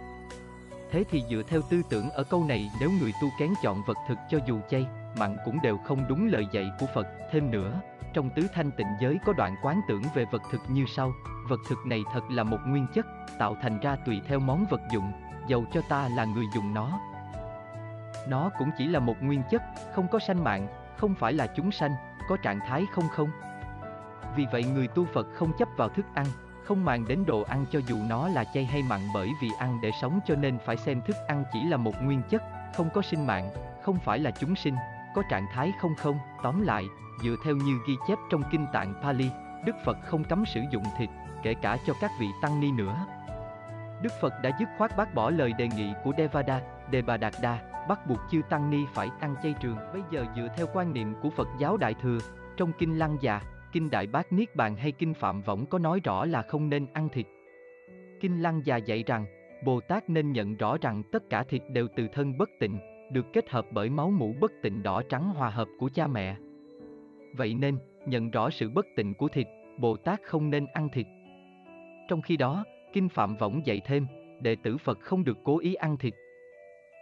Thế 0.93 1.05
thì 1.11 1.25
dựa 1.31 1.43
theo 1.49 1.61
tư 1.71 1.83
tưởng 1.91 2.11
ở 2.11 2.25
câu 2.25 2.45
này 2.45 2.71
nếu 2.81 2.91
người 2.91 3.13
tu 3.23 3.29
kén 3.39 3.53
chọn 3.63 3.83
vật 3.87 3.97
thực 4.09 4.19
cho 4.31 4.39
dù 4.47 4.61
chay, 4.71 4.87
mặn 5.19 5.37
cũng 5.45 5.59
đều 5.63 5.79
không 5.79 6.05
đúng 6.09 6.29
lời 6.33 6.47
dạy 6.53 6.71
của 6.81 6.87
Phật. 6.95 7.07
Thêm 7.31 7.51
nữa, 7.51 7.81
trong 8.15 8.31
tứ 8.31 8.47
thanh 8.55 8.71
tịnh 8.71 8.87
giới 9.01 9.19
có 9.25 9.33
đoạn 9.33 9.57
quán 9.63 9.81
tưởng 9.89 10.03
về 10.15 10.25
vật 10.33 10.43
thực 10.51 10.61
như 10.69 10.85
sau, 10.89 11.13
vật 11.49 11.61
thực 11.69 11.79
này 11.87 12.03
thật 12.13 12.21
là 12.31 12.43
một 12.43 12.59
nguyên 12.67 12.87
chất, 12.95 13.07
tạo 13.39 13.57
thành 13.63 13.81
ra 13.81 13.97
tùy 13.97 14.21
theo 14.27 14.41
món 14.41 14.65
vật 14.71 14.81
dụng, 14.93 15.13
dầu 15.47 15.65
cho 15.73 15.81
ta 15.89 16.09
là 16.17 16.25
người 16.25 16.45
dùng 16.55 16.75
nó. 16.75 17.01
Nó 18.29 18.51
cũng 18.59 18.71
chỉ 18.79 18.87
là 18.87 18.99
một 18.99 19.17
nguyên 19.21 19.43
chất, 19.51 19.63
không 19.95 20.09
có 20.09 20.19
sanh 20.19 20.45
mạng, 20.45 20.69
không 20.97 21.15
phải 21.15 21.33
là 21.33 21.47
chúng 21.47 21.73
sanh, 21.73 21.93
có 22.29 22.37
trạng 22.37 22.61
thái 22.67 22.87
không 22.93 23.09
không. 23.09 23.31
Vì 24.37 24.47
vậy 24.53 24.65
người 24.65 24.89
tu 24.89 25.05
Phật 25.05 25.27
không 25.35 25.53
chấp 25.59 25.69
vào 25.77 25.89
thức 25.89 26.07
ăn, 26.15 26.27
không 26.65 26.85
màng 26.85 27.05
đến 27.09 27.25
đồ 27.27 27.43
ăn 27.43 27.65
cho 27.71 27.81
dù 27.87 27.97
nó 28.09 28.29
là 28.29 28.45
chay 28.45 28.65
hay 28.65 28.83
mặn 28.83 29.01
bởi 29.15 29.33
vì 29.43 29.49
ăn 29.59 29.79
để 29.83 29.91
sống 30.01 30.21
cho 30.27 30.35
nên 30.35 30.59
phải 30.59 30.77
xem 30.77 31.01
thức 31.07 31.17
ăn 31.29 31.45
chỉ 31.53 31.65
là 31.65 31.77
một 31.77 32.03
nguyên 32.03 32.23
chất, 32.31 32.43
không 32.77 32.91
có 32.95 33.03
sinh 33.03 33.27
mạng, 33.27 33.51
không 33.83 33.99
phải 33.99 34.19
là 34.19 34.31
chúng 34.31 34.57
sinh, 34.57 34.75
có 35.15 35.23
trạng 35.31 35.47
thái 35.53 35.73
không 35.81 35.95
không. 35.95 36.19
Tóm 36.43 36.63
lại, 36.63 36.85
dựa 37.23 37.37
theo 37.45 37.57
như 37.57 37.79
ghi 37.87 37.97
chép 38.09 38.19
trong 38.31 38.43
kinh 38.51 38.67
tạng 38.73 38.95
Pali, 39.03 39.31
Đức 39.65 39.77
Phật 39.85 39.99
không 40.05 40.25
cấm 40.25 40.45
sử 40.47 40.61
dụng 40.71 40.85
thịt, 40.99 41.11
kể 41.43 41.55
cả 41.55 41.77
cho 41.87 41.95
các 42.01 42.11
vị 42.21 42.27
tăng 42.43 42.61
ni 42.61 42.73
nữa. 42.73 43.07
Đức 44.03 44.13
Phật 44.21 44.33
đã 44.43 44.51
dứt 44.61 44.69
khoát 44.79 44.97
bác 44.97 45.15
bỏ 45.15 45.31
lời 45.31 45.53
đề 45.53 45.69
nghị 45.69 45.93
của 46.05 46.13
Devada, 46.19 46.61
Devadatta, 46.93 47.59
bắt 47.89 48.07
buộc 48.07 48.19
chư 48.31 48.41
tăng 48.49 48.71
ni 48.71 48.85
phải 48.95 49.11
ăn 49.21 49.35
chay 49.43 49.55
trường. 49.61 49.77
Bây 49.93 50.03
giờ 50.11 50.25
dựa 50.37 50.49
theo 50.57 50.67
quan 50.73 50.93
niệm 50.93 51.15
của 51.23 51.31
Phật 51.31 51.49
giáo 51.59 51.77
Đại 51.77 51.95
thừa, 51.95 52.19
trong 52.57 52.73
kinh 52.73 52.99
Lăng 52.99 53.17
Già, 53.21 53.41
Kinh 53.73 53.91
Đại 53.91 54.07
Bát 54.07 54.33
Niết 54.33 54.57
Bàn 54.57 54.77
hay 54.77 54.93
Kinh 54.93 55.15
Phạm 55.15 55.43
Võng 55.43 55.67
có 55.67 55.79
nói 55.79 56.01
rõ 56.05 56.25
là 56.25 56.43
không 56.43 56.69
nên 56.69 56.87
ăn 56.93 57.09
thịt. 57.09 57.27
Kinh 58.21 58.43
Lăng 58.43 58.63
già 58.65 58.77
dạy 58.77 59.05
rằng, 59.07 59.27
Bồ 59.65 59.81
Tát 59.81 60.11
nên 60.11 60.33
nhận 60.33 60.57
rõ 60.57 60.77
rằng 60.81 61.03
tất 61.13 61.31
cả 61.31 61.45
thịt 61.45 61.63
đều 61.69 61.89
từ 61.97 62.09
thân 62.13 62.39
bất 62.39 62.51
tịnh, 62.61 62.79
được 63.13 63.27
kết 63.33 63.51
hợp 63.51 63.67
bởi 63.71 63.91
máu 63.91 64.11
mũ 64.11 64.35
bất 64.41 64.53
tịnh 64.63 64.83
đỏ 64.83 65.03
trắng 65.09 65.35
hòa 65.35 65.51
hợp 65.51 65.69
của 65.79 65.91
cha 65.95 66.07
mẹ. 66.07 66.37
Vậy 67.37 67.55
nên, 67.55 67.79
nhận 68.07 68.31
rõ 68.31 68.51
sự 68.51 68.71
bất 68.71 68.87
tịnh 68.97 69.15
của 69.15 69.29
thịt, 69.29 69.47
Bồ 69.79 69.97
Tát 69.97 70.23
không 70.23 70.51
nên 70.51 70.67
ăn 70.67 70.89
thịt. 70.93 71.07
Trong 72.09 72.23
khi 72.23 72.37
đó, 72.37 72.65
Kinh 72.93 73.09
Phạm 73.09 73.37
Võng 73.37 73.67
dạy 73.67 73.81
thêm, 73.85 74.07
đệ 74.41 74.57
tử 74.63 74.77
Phật 74.79 75.01
không 75.01 75.25
được 75.25 75.39
cố 75.45 75.59
ý 75.59 75.75
ăn 75.75 75.97
thịt. 75.97 76.15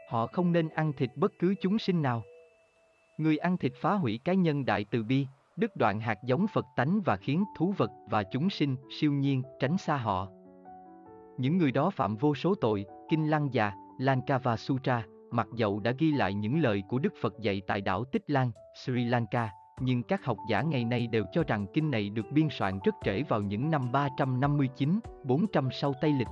Họ 0.08 0.26
không 0.26 0.52
nên 0.52 0.68
ăn 0.68 0.92
thịt 0.92 1.10
bất 1.16 1.32
cứ 1.38 1.54
chúng 1.60 1.78
sinh 1.78 2.02
nào. 2.02 2.22
Người 3.18 3.38
ăn 3.38 3.56
thịt 3.56 3.72
phá 3.74 3.94
hủy 3.94 4.20
cái 4.24 4.36
nhân 4.36 4.64
đại 4.64 4.84
từ 4.90 5.02
bi, 5.02 5.26
đứt 5.60 5.76
đoạn 5.76 6.00
hạt 6.00 6.18
giống 6.22 6.46
Phật 6.46 6.66
tánh 6.76 7.00
và 7.04 7.16
khiến 7.16 7.44
thú 7.56 7.74
vật 7.76 7.90
và 8.10 8.22
chúng 8.22 8.50
sinh, 8.50 8.76
siêu 9.00 9.12
nhiên, 9.12 9.42
tránh 9.60 9.78
xa 9.78 9.96
họ. 9.96 10.28
Những 11.38 11.58
người 11.58 11.72
đó 11.72 11.90
phạm 11.90 12.16
vô 12.16 12.34
số 12.34 12.54
tội, 12.54 12.86
Kinh 13.08 13.30
Lăng 13.30 13.48
Già, 13.52 13.72
Lankava 13.98 14.56
Sutra, 14.56 15.04
mặc 15.30 15.46
dầu 15.54 15.80
đã 15.80 15.92
ghi 15.98 16.12
lại 16.12 16.34
những 16.34 16.60
lời 16.60 16.82
của 16.88 16.98
Đức 16.98 17.12
Phật 17.22 17.38
dạy 17.40 17.62
tại 17.66 17.80
đảo 17.80 18.04
Tích 18.04 18.22
Lan, 18.26 18.50
Sri 18.74 19.04
Lanka, 19.04 19.50
nhưng 19.80 20.02
các 20.02 20.24
học 20.24 20.36
giả 20.48 20.62
ngày 20.62 20.84
nay 20.84 21.06
đều 21.06 21.24
cho 21.32 21.42
rằng 21.46 21.66
kinh 21.74 21.90
này 21.90 22.10
được 22.10 22.26
biên 22.32 22.48
soạn 22.50 22.78
rất 22.84 22.94
trễ 23.04 23.22
vào 23.22 23.42
những 23.42 23.70
năm 23.70 23.92
359, 23.92 25.00
400 25.24 25.68
sau 25.72 25.94
Tây 26.00 26.12
Lịch. 26.12 26.28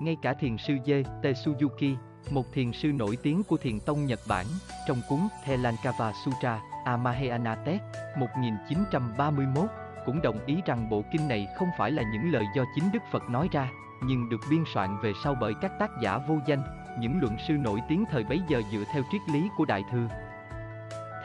Ngay 0.00 0.16
cả 0.22 0.34
thiền 0.34 0.56
sư 0.56 0.76
Dê, 0.86 1.02
T. 1.02 1.24
Suzuki, 1.24 1.96
một 2.30 2.52
thiền 2.52 2.72
sư 2.72 2.92
nổi 2.92 3.16
tiếng 3.22 3.42
của 3.42 3.56
thiền 3.56 3.80
tông 3.80 4.06
Nhật 4.06 4.20
Bản, 4.28 4.46
trong 4.88 4.98
cuốn 5.08 5.18
Thelankava 5.44 6.12
Sutra, 6.24 6.60
Amaheanatet, 6.86 7.82
1931, 8.16 9.70
cũng 10.04 10.22
đồng 10.22 10.38
ý 10.46 10.62
rằng 10.66 10.90
bộ 10.90 11.02
kinh 11.12 11.28
này 11.28 11.48
không 11.56 11.68
phải 11.78 11.90
là 11.90 12.02
những 12.12 12.32
lời 12.32 12.44
do 12.56 12.64
chính 12.74 12.92
Đức 12.92 13.02
Phật 13.10 13.22
nói 13.30 13.48
ra, 13.52 13.68
nhưng 14.02 14.28
được 14.28 14.40
biên 14.50 14.64
soạn 14.74 14.96
về 15.02 15.12
sau 15.24 15.34
bởi 15.40 15.54
các 15.60 15.72
tác 15.78 15.90
giả 16.02 16.18
vô 16.18 16.38
danh, 16.46 16.62
những 16.98 17.20
luận 17.20 17.36
sư 17.48 17.54
nổi 17.54 17.80
tiếng 17.88 18.04
thời 18.10 18.24
bấy 18.24 18.40
giờ 18.48 18.62
dựa 18.72 18.84
theo 18.92 19.02
triết 19.12 19.20
lý 19.32 19.48
của 19.56 19.64
Đại 19.64 19.84
Thừa. 19.92 20.08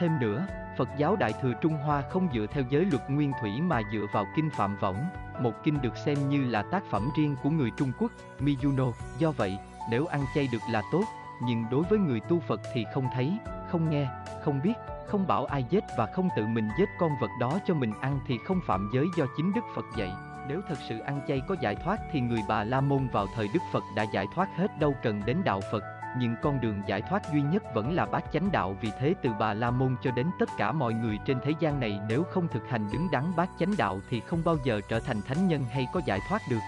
Thêm 0.00 0.20
nữa, 0.20 0.46
Phật 0.78 0.88
giáo 0.96 1.16
Đại 1.16 1.32
Thừa 1.42 1.52
Trung 1.60 1.72
Hoa 1.72 2.02
không 2.02 2.28
dựa 2.34 2.46
theo 2.50 2.64
giới 2.70 2.84
luật 2.84 3.10
nguyên 3.10 3.32
thủy 3.40 3.60
mà 3.60 3.80
dựa 3.92 4.06
vào 4.12 4.26
kinh 4.36 4.50
Phạm 4.50 4.76
Võng, 4.76 5.04
một 5.40 5.52
kinh 5.64 5.82
được 5.82 5.96
xem 5.96 6.28
như 6.28 6.44
là 6.44 6.62
tác 6.62 6.82
phẩm 6.90 7.08
riêng 7.16 7.36
của 7.42 7.50
người 7.50 7.70
Trung 7.76 7.92
Quốc, 7.98 8.10
Miyuno. 8.40 8.86
Do 9.18 9.30
vậy, 9.30 9.58
nếu 9.90 10.06
ăn 10.06 10.20
chay 10.34 10.48
được 10.52 10.62
là 10.70 10.82
tốt, 10.92 11.04
nhưng 11.44 11.64
đối 11.70 11.82
với 11.82 11.98
người 11.98 12.20
tu 12.20 12.40
Phật 12.40 12.60
thì 12.72 12.84
không 12.94 13.08
thấy, 13.14 13.38
không 13.70 13.90
nghe, 13.90 14.08
không 14.44 14.60
biết, 14.62 14.74
không 15.06 15.26
bảo 15.26 15.46
ai 15.46 15.64
giết 15.70 15.84
và 15.96 16.06
không 16.06 16.28
tự 16.36 16.46
mình 16.46 16.68
giết 16.78 16.88
con 16.98 17.10
vật 17.20 17.30
đó 17.40 17.58
cho 17.66 17.74
mình 17.74 17.92
ăn 18.00 18.20
thì 18.26 18.38
không 18.46 18.60
phạm 18.66 18.90
giới 18.94 19.06
do 19.16 19.24
chính 19.36 19.52
Đức 19.52 19.64
Phật 19.74 19.84
dạy. 19.96 20.12
Nếu 20.48 20.60
thật 20.68 20.78
sự 20.88 20.98
ăn 20.98 21.20
chay 21.28 21.42
có 21.48 21.56
giải 21.60 21.76
thoát 21.76 22.00
thì 22.12 22.20
người 22.20 22.40
bà 22.48 22.64
La 22.64 22.80
Môn 22.80 23.08
vào 23.12 23.26
thời 23.34 23.48
Đức 23.54 23.60
Phật 23.72 23.82
đã 23.96 24.02
giải 24.02 24.26
thoát 24.34 24.48
hết 24.56 24.78
đâu 24.78 24.94
cần 25.02 25.22
đến 25.26 25.36
đạo 25.44 25.60
Phật, 25.72 25.82
nhưng 26.18 26.34
con 26.42 26.60
đường 26.60 26.82
giải 26.86 27.02
thoát 27.02 27.32
duy 27.32 27.42
nhất 27.42 27.62
vẫn 27.74 27.92
là 27.92 28.06
bát 28.06 28.24
chánh 28.32 28.52
đạo 28.52 28.76
vì 28.80 28.90
thế 29.00 29.14
từ 29.22 29.30
bà 29.38 29.54
La 29.54 29.70
Môn 29.70 29.96
cho 30.02 30.10
đến 30.10 30.26
tất 30.38 30.48
cả 30.58 30.72
mọi 30.72 30.94
người 30.94 31.18
trên 31.24 31.38
thế 31.44 31.52
gian 31.60 31.80
này 31.80 32.00
nếu 32.08 32.22
không 32.22 32.48
thực 32.48 32.68
hành 32.68 32.88
đứng 32.92 33.08
đắn 33.12 33.24
bát 33.36 33.50
chánh 33.58 33.74
đạo 33.78 34.00
thì 34.10 34.20
không 34.20 34.42
bao 34.44 34.56
giờ 34.64 34.80
trở 34.88 35.00
thành 35.00 35.22
thánh 35.22 35.48
nhân 35.48 35.64
hay 35.70 35.86
có 35.92 36.00
giải 36.06 36.20
thoát 36.28 36.42
được. 36.50 36.60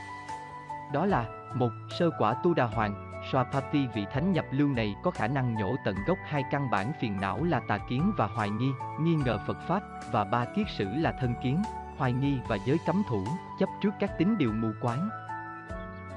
Đó 0.93 1.07
là 1.07 1.25
một 1.55 1.71
Sơ 1.99 2.11
quả 2.19 2.35
Tu 2.35 2.55
Đà 2.55 2.65
Hoàng, 2.65 3.14
Swapati 3.31 3.87
vị 3.95 4.07
thánh 4.13 4.33
nhập 4.33 4.45
lưu 4.51 4.69
này 4.69 4.95
có 5.03 5.11
khả 5.11 5.27
năng 5.27 5.55
nhổ 5.55 5.77
tận 5.85 5.97
gốc 6.07 6.19
hai 6.25 6.43
căn 6.51 6.71
bản 6.71 6.93
phiền 7.01 7.21
não 7.21 7.45
là 7.45 7.61
tà 7.69 7.79
kiến 7.79 8.13
và 8.17 8.27
hoài 8.27 8.51
nghi, 8.51 8.71
nghi 9.01 9.15
ngờ 9.15 9.39
Phật 9.47 9.57
Pháp, 9.69 9.83
và 10.13 10.25
ba 10.25 10.45
kiết 10.45 10.67
sử 10.79 10.89
là 10.89 11.13
thân 11.21 11.35
kiến, 11.43 11.63
hoài 11.97 12.13
nghi 12.13 12.39
và 12.49 12.59
giới 12.67 12.79
cấm 12.87 13.03
thủ, 13.09 13.25
chấp 13.59 13.69
trước 13.83 13.91
các 14.01 14.11
tín 14.19 14.39
điều 14.39 14.53
mù 14.53 14.69
quáng. 14.81 15.09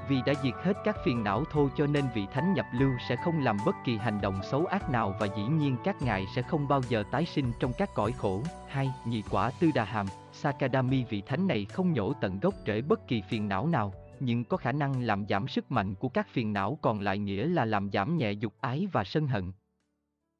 Vì 0.08 0.22
đã 0.26 0.34
diệt 0.42 0.54
hết 0.64 0.72
các 0.84 0.96
phiền 1.04 1.24
não 1.24 1.44
thô 1.52 1.68
cho 1.76 1.86
nên 1.86 2.04
vị 2.14 2.26
thánh 2.32 2.54
nhập 2.54 2.66
lưu 2.72 2.90
sẽ 3.08 3.16
không 3.16 3.44
làm 3.44 3.56
bất 3.66 3.76
kỳ 3.84 3.96
hành 3.96 4.20
động 4.20 4.40
xấu 4.42 4.66
ác 4.66 4.90
nào 4.90 5.14
và 5.20 5.26
dĩ 5.36 5.42
nhiên 5.42 5.76
các 5.84 6.02
ngài 6.02 6.26
sẽ 6.34 6.42
không 6.42 6.68
bao 6.68 6.82
giờ 6.88 7.04
tái 7.10 7.24
sinh 7.24 7.52
trong 7.60 7.72
các 7.78 7.94
cõi 7.94 8.12
khổ. 8.12 8.42
Hai, 8.68 8.90
nhị 9.04 9.22
quả 9.30 9.50
tư 9.60 9.70
đà 9.74 9.84
hàm, 9.84 10.06
Sakadami 10.32 11.04
vị 11.04 11.22
thánh 11.26 11.46
này 11.46 11.64
không 11.64 11.92
nhổ 11.92 12.12
tận 12.12 12.40
gốc 12.40 12.54
rễ 12.66 12.80
bất 12.80 13.08
kỳ 13.08 13.22
phiền 13.22 13.48
não 13.48 13.66
nào, 13.66 13.92
nhưng 14.20 14.44
có 14.44 14.56
khả 14.56 14.72
năng 14.72 15.02
làm 15.02 15.26
giảm 15.28 15.48
sức 15.48 15.70
mạnh 15.70 15.94
của 15.94 16.08
các 16.08 16.28
phiền 16.28 16.52
não 16.52 16.78
còn 16.82 17.00
lại 17.00 17.18
nghĩa 17.18 17.46
là 17.46 17.64
làm 17.64 17.90
giảm 17.92 18.16
nhẹ 18.16 18.32
dục 18.32 18.54
ái 18.60 18.86
và 18.92 19.04
sân 19.04 19.26
hận. 19.26 19.52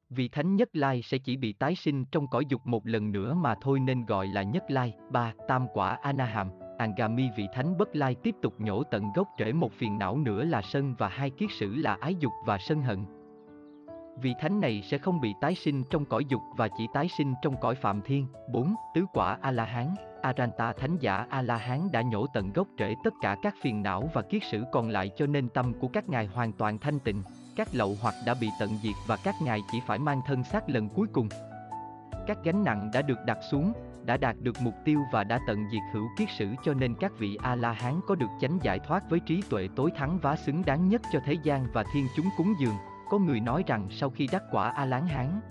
Vị 0.09 0.27
thánh 0.27 0.55
nhất 0.55 0.69
lai 0.73 1.01
sẽ 1.01 1.17
chỉ 1.17 1.37
bị 1.37 1.53
tái 1.53 1.75
sinh 1.75 2.05
trong 2.05 2.27
cõi 2.27 2.45
dục 2.49 2.67
một 2.67 2.87
lần 2.87 3.11
nữa 3.11 3.33
mà 3.33 3.55
thôi 3.61 3.79
nên 3.79 4.05
gọi 4.05 4.27
là 4.27 4.43
nhất 4.43 4.63
lai. 4.67 4.93
Ba, 5.11 5.33
Tam 5.47 5.67
quả 5.73 5.97
Anaham, 6.01 6.49
Angami 6.77 7.29
vị 7.37 7.47
thánh 7.53 7.77
bất 7.77 7.95
lai 7.95 8.15
tiếp 8.23 8.35
tục 8.41 8.53
nhổ 8.57 8.83
tận 8.83 9.03
gốc 9.15 9.27
rễ 9.39 9.53
một 9.53 9.73
phiền 9.73 9.97
não 9.97 10.17
nữa 10.17 10.43
là 10.43 10.61
sân 10.61 10.95
và 10.97 11.07
hai 11.07 11.29
kiết 11.29 11.49
sử 11.59 11.75
là 11.75 11.97
ái 12.01 12.15
dục 12.15 12.33
và 12.45 12.57
sân 12.57 12.81
hận. 12.81 13.05
Vị 14.21 14.33
thánh 14.39 14.59
này 14.59 14.81
sẽ 14.81 14.97
không 14.97 15.21
bị 15.21 15.33
tái 15.41 15.55
sinh 15.55 15.83
trong 15.89 16.05
cõi 16.05 16.25
dục 16.29 16.41
và 16.57 16.67
chỉ 16.77 16.87
tái 16.93 17.07
sinh 17.17 17.33
trong 17.41 17.55
cõi 17.61 17.75
phạm 17.75 18.01
thiên. 18.01 18.27
4. 18.53 18.75
Tứ 18.95 19.05
quả 19.13 19.37
A-la-hán 19.41 19.95
Aranta 20.21 20.73
thánh 20.73 20.97
giả 20.97 21.25
A-la-hán 21.29 21.91
đã 21.91 22.01
nhổ 22.01 22.27
tận 22.33 22.53
gốc 22.53 22.67
rễ 22.79 22.95
tất 23.03 23.13
cả 23.21 23.35
các 23.41 23.55
phiền 23.61 23.83
não 23.83 24.09
và 24.13 24.21
kiết 24.21 24.43
sử 24.51 24.63
còn 24.71 24.89
lại 24.89 25.11
cho 25.17 25.25
nên 25.25 25.49
tâm 25.49 25.73
của 25.79 25.87
các 25.87 26.09
ngài 26.09 26.25
hoàn 26.25 26.51
toàn 26.51 26.77
thanh 26.77 26.99
tịnh. 26.99 27.23
Các 27.55 27.67
lậu 27.71 27.95
hoặc 28.01 28.13
đã 28.25 28.35
bị 28.41 28.49
tận 28.59 28.69
diệt 28.83 28.95
và 29.07 29.17
các 29.23 29.35
ngài 29.41 29.59
chỉ 29.71 29.81
phải 29.87 29.99
mang 29.99 30.21
thân 30.27 30.43
xác 30.43 30.69
lần 30.69 30.89
cuối 30.89 31.07
cùng. 31.13 31.29
Các 32.27 32.37
gánh 32.43 32.63
nặng 32.63 32.89
đã 32.93 33.01
được 33.01 33.17
đặt 33.25 33.37
xuống, 33.51 33.73
đã 34.05 34.17
đạt 34.17 34.35
được 34.39 34.61
mục 34.61 34.73
tiêu 34.85 35.01
và 35.11 35.23
đã 35.23 35.39
tận 35.47 35.69
diệt 35.71 35.81
hữu 35.93 36.07
kiết 36.17 36.29
sử 36.37 36.47
cho 36.63 36.73
nên 36.73 36.95
các 36.99 37.11
vị 37.19 37.37
A-la-hán 37.41 37.99
có 38.07 38.15
được 38.15 38.29
chánh 38.41 38.59
giải 38.63 38.79
thoát 38.79 39.09
với 39.09 39.19
trí 39.19 39.41
tuệ 39.49 39.67
tối 39.75 39.91
thắng 39.95 40.19
và 40.21 40.35
xứng 40.35 40.65
đáng 40.65 40.89
nhất 40.89 41.01
cho 41.11 41.19
thế 41.25 41.33
gian 41.43 41.67
và 41.73 41.83
thiên 41.93 42.07
chúng 42.15 42.29
cúng 42.37 42.53
dường. 42.59 42.75
Có 43.09 43.17
người 43.17 43.39
nói 43.39 43.63
rằng 43.67 43.87
sau 43.91 44.09
khi 44.09 44.27
đắc 44.31 44.43
quả 44.51 44.69
A-lán 44.69 45.07
hán, 45.07 45.41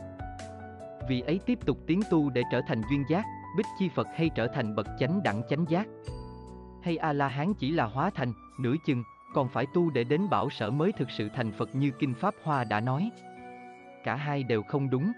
vị 1.08 1.20
ấy 1.20 1.40
tiếp 1.46 1.58
tục 1.66 1.78
tiến 1.87 2.00
tu 2.10 2.30
để 2.30 2.42
trở 2.52 2.60
thành 2.68 2.82
duyên 2.90 3.04
giác, 3.08 3.25
bích 3.57 3.67
chi 3.78 3.88
Phật 3.88 4.07
hay 4.17 4.31
trở 4.35 4.47
thành 4.47 4.75
bậc 4.75 4.87
chánh 4.99 5.23
đẳng 5.23 5.43
chánh 5.49 5.64
giác. 5.69 5.87
Hay 6.83 6.97
A-la-hán 6.97 7.55
chỉ 7.55 7.71
là 7.71 7.85
hóa 7.85 8.11
thành, 8.11 8.33
nửa 8.61 8.75
chừng, 8.87 9.02
còn 9.35 9.49
phải 9.49 9.67
tu 9.75 9.90
để 9.90 10.05
đến 10.05 10.28
bảo 10.31 10.50
sở 10.50 10.71
mới 10.71 10.93
thực 10.93 11.11
sự 11.11 11.28
thành 11.35 11.52
Phật 11.52 11.75
như 11.75 11.90
Kinh 11.99 12.14
Pháp 12.14 12.35
Hoa 12.43 12.64
đã 12.64 12.81
nói. 12.81 13.11
Cả 14.05 14.14
hai 14.14 14.43
đều 14.43 14.62
không 14.62 14.90
đúng. 14.90 15.12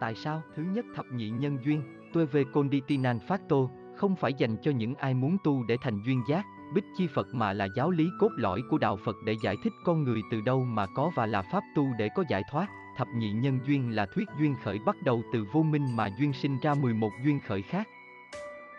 Tại 0.00 0.14
sao? 0.14 0.42
Thứ 0.56 0.62
nhất 0.62 0.84
thập 0.94 1.06
nhị 1.06 1.30
nhân 1.30 1.58
duyên, 1.64 1.82
tôi 2.12 2.26
về 2.26 2.44
Konditinan 2.52 3.18
tô, 3.48 3.70
không 3.96 4.16
phải 4.16 4.34
dành 4.34 4.56
cho 4.62 4.70
những 4.70 4.94
ai 4.94 5.14
muốn 5.14 5.36
tu 5.44 5.64
để 5.68 5.76
thành 5.82 6.02
duyên 6.06 6.22
giác, 6.28 6.44
Bích 6.74 6.84
Chi 6.96 7.06
Phật 7.06 7.26
mà 7.34 7.52
là 7.52 7.68
giáo 7.76 7.90
lý 7.90 8.08
cốt 8.20 8.30
lõi 8.36 8.62
của 8.70 8.78
đạo 8.78 8.98
Phật 9.04 9.16
để 9.24 9.36
giải 9.42 9.56
thích 9.64 9.72
con 9.84 10.04
người 10.04 10.20
từ 10.30 10.40
đâu 10.40 10.64
mà 10.64 10.86
có 10.86 11.10
và 11.14 11.26
là 11.26 11.42
pháp 11.52 11.62
tu 11.76 11.86
để 11.98 12.08
có 12.14 12.24
giải 12.28 12.42
thoát. 12.50 12.68
Thập 12.96 13.08
nhị 13.08 13.32
nhân 13.32 13.58
duyên 13.66 13.94
là 13.94 14.06
thuyết 14.06 14.28
duyên 14.38 14.56
khởi 14.64 14.78
bắt 14.78 14.96
đầu 15.02 15.22
từ 15.32 15.46
vô 15.52 15.62
minh 15.62 15.96
mà 15.96 16.08
duyên 16.18 16.32
sinh 16.32 16.58
ra 16.60 16.74
11 16.74 17.10
duyên 17.24 17.40
khởi 17.46 17.62
khác. 17.62 17.88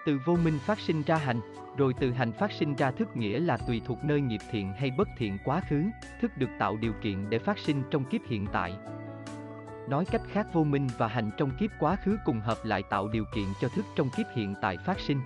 Từ 0.06 0.20
vô 0.26 0.36
minh 0.44 0.60
phát 0.60 0.80
sinh 0.80 1.02
ra 1.02 1.16
hành, 1.16 1.40
rồi 1.78 1.94
từ 2.00 2.12
hành 2.12 2.32
phát 2.32 2.52
sinh 2.52 2.76
ra 2.76 2.92
thức 2.92 3.18
nghĩa 3.18 3.40
là 3.40 3.58
tùy 3.58 3.82
thuộc 3.86 3.98
nơi 4.04 4.22
nghiệp 4.22 4.42
thiện 4.52 4.74
hay 4.74 4.92
bất 4.98 5.08
thiện 5.18 5.38
quá 5.46 5.62
khứ, 5.70 5.84
thức 6.22 6.32
được 6.38 6.50
tạo 6.60 6.78
điều 6.78 6.94
kiện 7.02 7.30
để 7.30 7.40
phát 7.40 7.58
sinh 7.58 7.84
trong 7.92 8.06
kiếp 8.06 8.22
hiện 8.28 8.46
tại. 8.54 8.74
Nói 9.90 10.06
cách 10.06 10.22
khác 10.32 10.48
vô 10.54 10.64
minh 10.64 10.88
và 10.98 11.08
hành 11.08 11.32
trong 11.38 11.52
kiếp 11.60 11.70
quá 11.80 11.96
khứ 11.96 12.18
cùng 12.26 12.40
hợp 12.40 12.58
lại 12.64 12.84
tạo 12.84 13.08
điều 13.08 13.26
kiện 13.36 13.46
cho 13.62 13.68
thức 13.68 13.86
trong 13.96 14.10
kiếp 14.10 14.26
hiện 14.36 14.54
tại 14.62 14.78
phát 14.86 15.00
sinh. 15.00 15.22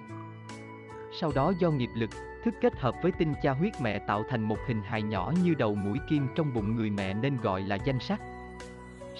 Sau 1.20 1.32
đó 1.36 1.54
do 1.60 1.72
nghiệp 1.72 1.90
lực, 1.96 2.10
thức 2.44 2.54
kết 2.62 2.74
hợp 2.80 2.96
với 3.02 3.12
tinh 3.20 3.34
cha 3.42 3.54
huyết 3.54 3.74
mẹ 3.82 4.00
tạo 4.00 4.24
thành 4.30 4.42
một 4.42 4.58
hình 4.68 4.82
hài 4.82 5.02
nhỏ 5.02 5.34
như 5.44 5.54
đầu 5.54 5.76
mũi 5.76 5.98
kim 6.10 6.28
trong 6.36 6.54
bụng 6.54 6.76
người 6.76 6.90
mẹ 6.90 7.14
nên 7.14 7.38
gọi 7.38 7.62
là 7.62 7.76
danh 7.76 8.00
sắc. 8.00 8.22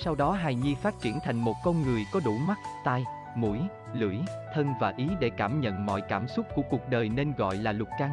Sau 0.04 0.16
đó 0.16 0.32
hài 0.32 0.56
nhi 0.56 0.76
phát 0.76 1.00
triển 1.00 1.20
thành 1.24 1.38
một 1.38 1.54
con 1.64 1.82
người 1.82 2.06
có 2.14 2.20
đủ 2.26 2.38
mắt, 2.38 2.58
tai, 2.84 3.06
mũi, 3.36 3.60
lưỡi, 3.94 4.18
thân 4.54 4.74
và 4.80 4.94
ý 4.98 5.10
để 5.20 5.30
cảm 5.30 5.62
nhận 5.62 5.86
mọi 5.86 6.02
cảm 6.02 6.28
xúc 6.28 6.46
của 6.56 6.62
cuộc 6.70 6.90
đời 6.90 7.10
nên 7.10 7.34
gọi 7.38 7.56
là 7.58 7.72
lục 7.72 7.88
căn. 8.00 8.12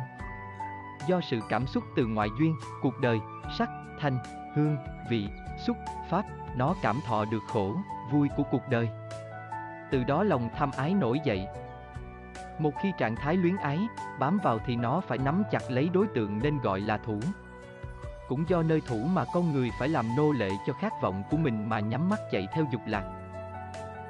Do 1.07 1.21
sự 1.21 1.41
cảm 1.49 1.67
xúc 1.67 1.85
từ 1.97 2.07
ngoại 2.07 2.29
duyên, 2.39 2.55
cuộc 2.83 3.01
đời, 3.01 3.19
sắc, 3.59 3.71
thanh, 4.01 4.19
hương, 4.55 4.77
vị, 5.11 5.29
xúc, 5.67 5.77
pháp, 6.11 6.25
nó 6.57 6.75
cảm 6.83 7.01
thọ 7.07 7.25
được 7.25 7.43
khổ, 7.49 7.77
vui 8.11 8.29
của 8.37 8.43
cuộc 8.51 8.69
đời. 8.71 8.89
Từ 9.91 10.05
đó 10.05 10.23
lòng 10.23 10.49
tham 10.57 10.71
ái 10.77 10.95
nổi 10.95 11.21
dậy. 11.25 11.47
Một 12.59 12.73
khi 12.83 12.93
trạng 12.99 13.17
thái 13.17 13.37
luyến 13.37 13.57
ái, 13.57 13.79
bám 14.19 14.39
vào 14.43 14.59
thì 14.67 14.77
nó 14.77 15.01
phải 15.01 15.19
nắm 15.19 15.43
chặt 15.51 15.71
lấy 15.71 15.89
đối 15.89 16.07
tượng 16.07 16.39
nên 16.43 16.59
gọi 16.59 16.81
là 16.81 16.99
thủ. 16.99 17.21
Cũng 18.29 18.49
do 18.49 18.63
nơi 18.63 18.83
thủ 18.87 18.97
mà 19.13 19.25
con 19.35 19.53
người 19.53 19.71
phải 19.79 19.89
làm 19.89 20.17
nô 20.17 20.33
lệ 20.33 20.51
cho 20.67 20.73
khát 20.73 20.93
vọng 21.03 21.23
của 21.31 21.37
mình 21.37 21.69
mà 21.69 21.81
nhắm 21.81 22.09
mắt 22.09 22.19
chạy 22.31 22.47
theo 22.55 22.65
dục 22.73 22.83
lạc. 22.87 23.05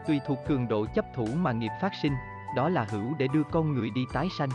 Tùy 0.06 0.20
thuộc 0.26 0.38
cường 0.46 0.68
độ 0.68 0.86
chấp 0.94 1.04
thủ 1.14 1.26
mà 1.36 1.52
nghiệp 1.52 1.72
phát 1.80 1.92
sinh, 2.02 2.12
đó 2.56 2.68
là 2.68 2.86
hữu 2.90 3.14
để 3.18 3.28
đưa 3.32 3.42
con 3.42 3.74
người 3.74 3.90
đi 3.90 4.04
tái 4.12 4.28
sanh. 4.38 4.48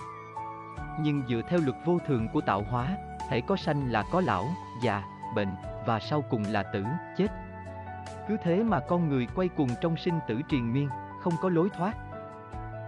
Nhưng 1.00 1.24
dựa 1.30 1.42
theo 1.50 1.60
luật 1.60 1.78
vô 1.86 1.98
thường 2.08 2.28
của 2.34 2.42
tạo 2.42 2.64
hóa, 2.70 2.98
hãy 3.30 3.42
có 3.42 3.56
sanh 3.56 3.92
là 3.92 4.04
có 4.12 4.22
lão, 4.22 4.48
già, 4.84 5.04
bệnh, 5.36 5.52
và 5.86 6.00
sau 6.00 6.22
cùng 6.22 6.44
là 6.44 6.64
tử, 6.64 6.84
chết. 7.18 7.28
Cứ 8.28 8.38
thế 8.44 8.64
mà 8.64 8.80
con 8.80 9.10
người 9.10 9.28
quay 9.36 9.48
cuồng 9.48 9.70
trong 9.82 9.98
sinh 9.98 10.20
tử 10.28 10.42
triền 10.50 10.74
miên, 10.74 10.90
không 11.22 11.34
có 11.42 11.50
lối 11.50 11.70
thoát. 11.70 11.94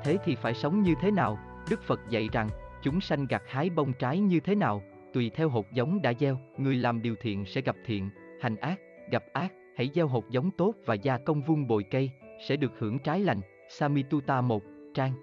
Thế 0.04 0.18
thì 0.26 0.36
phải 0.36 0.54
sống 0.54 0.82
như 0.82 0.96
thế 1.02 1.12
nào? 1.12 1.38
Đức 1.70 1.84
Phật 1.88 2.00
dạy 2.10 2.30
rằng, 2.32 2.50
chúng 2.82 3.02
sanh 3.02 3.26
gặt 3.26 3.42
hái 3.50 3.70
bông 3.70 3.94
trái 3.94 4.20
như 4.20 4.40
thế 4.40 4.56
nào, 4.56 4.82
tùy 5.16 5.32
theo 5.36 5.50
hột 5.50 5.72
giống 5.72 6.02
đã 6.02 6.14
gieo, 6.20 6.38
người 6.58 6.76
làm 6.76 7.02
điều 7.02 7.16
thiện 7.22 7.46
sẽ 7.46 7.62
gặp 7.62 7.76
thiện, 7.86 8.10
hành 8.42 8.56
ác, 8.56 8.80
gặp 9.12 9.24
ác, 9.34 9.54
hãy 9.76 9.90
gieo 9.94 10.08
hột 10.08 10.30
giống 10.30 10.52
tốt 10.52 10.74
và 10.86 10.94
gia 10.94 11.18
công 11.18 11.42
vun 11.42 11.68
bồi 11.68 11.84
cây, 11.84 12.12
sẽ 12.48 12.56
được 12.56 12.72
hưởng 12.78 13.00
trái 13.00 13.20
lành. 13.20 13.42
Samituta 13.70 14.42
1, 14.42 14.64
trang 14.94 15.14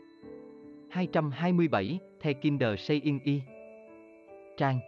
227, 0.90 1.98
The 2.22 2.32
Kinder 2.32 2.80
Saying 2.80 3.20
Y 3.24 3.40
Trang 4.56 4.80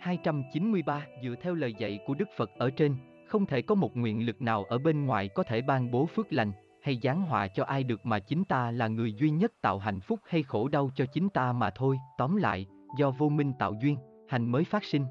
293 0.00 1.06
Dựa 1.22 1.34
theo 1.42 1.54
lời 1.54 1.74
dạy 1.78 1.98
của 2.06 2.14
Đức 2.14 2.28
Phật 2.36 2.50
ở 2.58 2.70
trên, 2.70 2.96
không 3.26 3.46
thể 3.46 3.62
có 3.62 3.74
một 3.74 3.96
nguyện 3.96 4.26
lực 4.26 4.42
nào 4.42 4.64
ở 4.64 4.78
bên 4.78 5.06
ngoài 5.06 5.28
có 5.28 5.42
thể 5.42 5.62
ban 5.62 5.90
bố 5.90 6.06
phước 6.06 6.32
lành, 6.32 6.52
hay 6.82 6.98
giáng 7.02 7.22
họa 7.22 7.48
cho 7.48 7.64
ai 7.64 7.84
được 7.84 8.06
mà 8.06 8.18
chính 8.18 8.44
ta 8.44 8.70
là 8.70 8.88
người 8.88 9.14
duy 9.14 9.30
nhất 9.30 9.52
tạo 9.60 9.78
hạnh 9.78 10.00
phúc 10.00 10.20
hay 10.26 10.42
khổ 10.42 10.68
đau 10.68 10.90
cho 10.94 11.06
chính 11.06 11.28
ta 11.28 11.52
mà 11.52 11.70
thôi. 11.70 11.98
Tóm 12.18 12.36
lại, 12.36 12.66
do 12.96 13.10
vô 13.10 13.28
minh 13.28 13.52
tạo 13.58 13.74
duyên, 13.82 13.96
hành 14.28 14.46
mới 14.52 14.64
phát 14.64 14.84
sinh. 14.84 15.06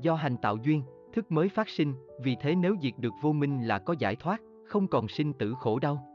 Do 0.00 0.14
hành 0.14 0.36
tạo 0.36 0.56
duyên, 0.56 0.82
thức 1.12 1.32
mới 1.32 1.48
phát 1.48 1.68
sinh, 1.68 1.94
vì 2.20 2.36
thế 2.40 2.54
nếu 2.54 2.76
diệt 2.82 2.92
được 2.98 3.12
vô 3.22 3.32
minh 3.32 3.62
là 3.66 3.78
có 3.78 3.94
giải 3.98 4.16
thoát, 4.16 4.40
không 4.66 4.88
còn 4.88 5.08
sinh 5.08 5.32
tử 5.32 5.54
khổ 5.58 5.78
đau. 5.78 6.06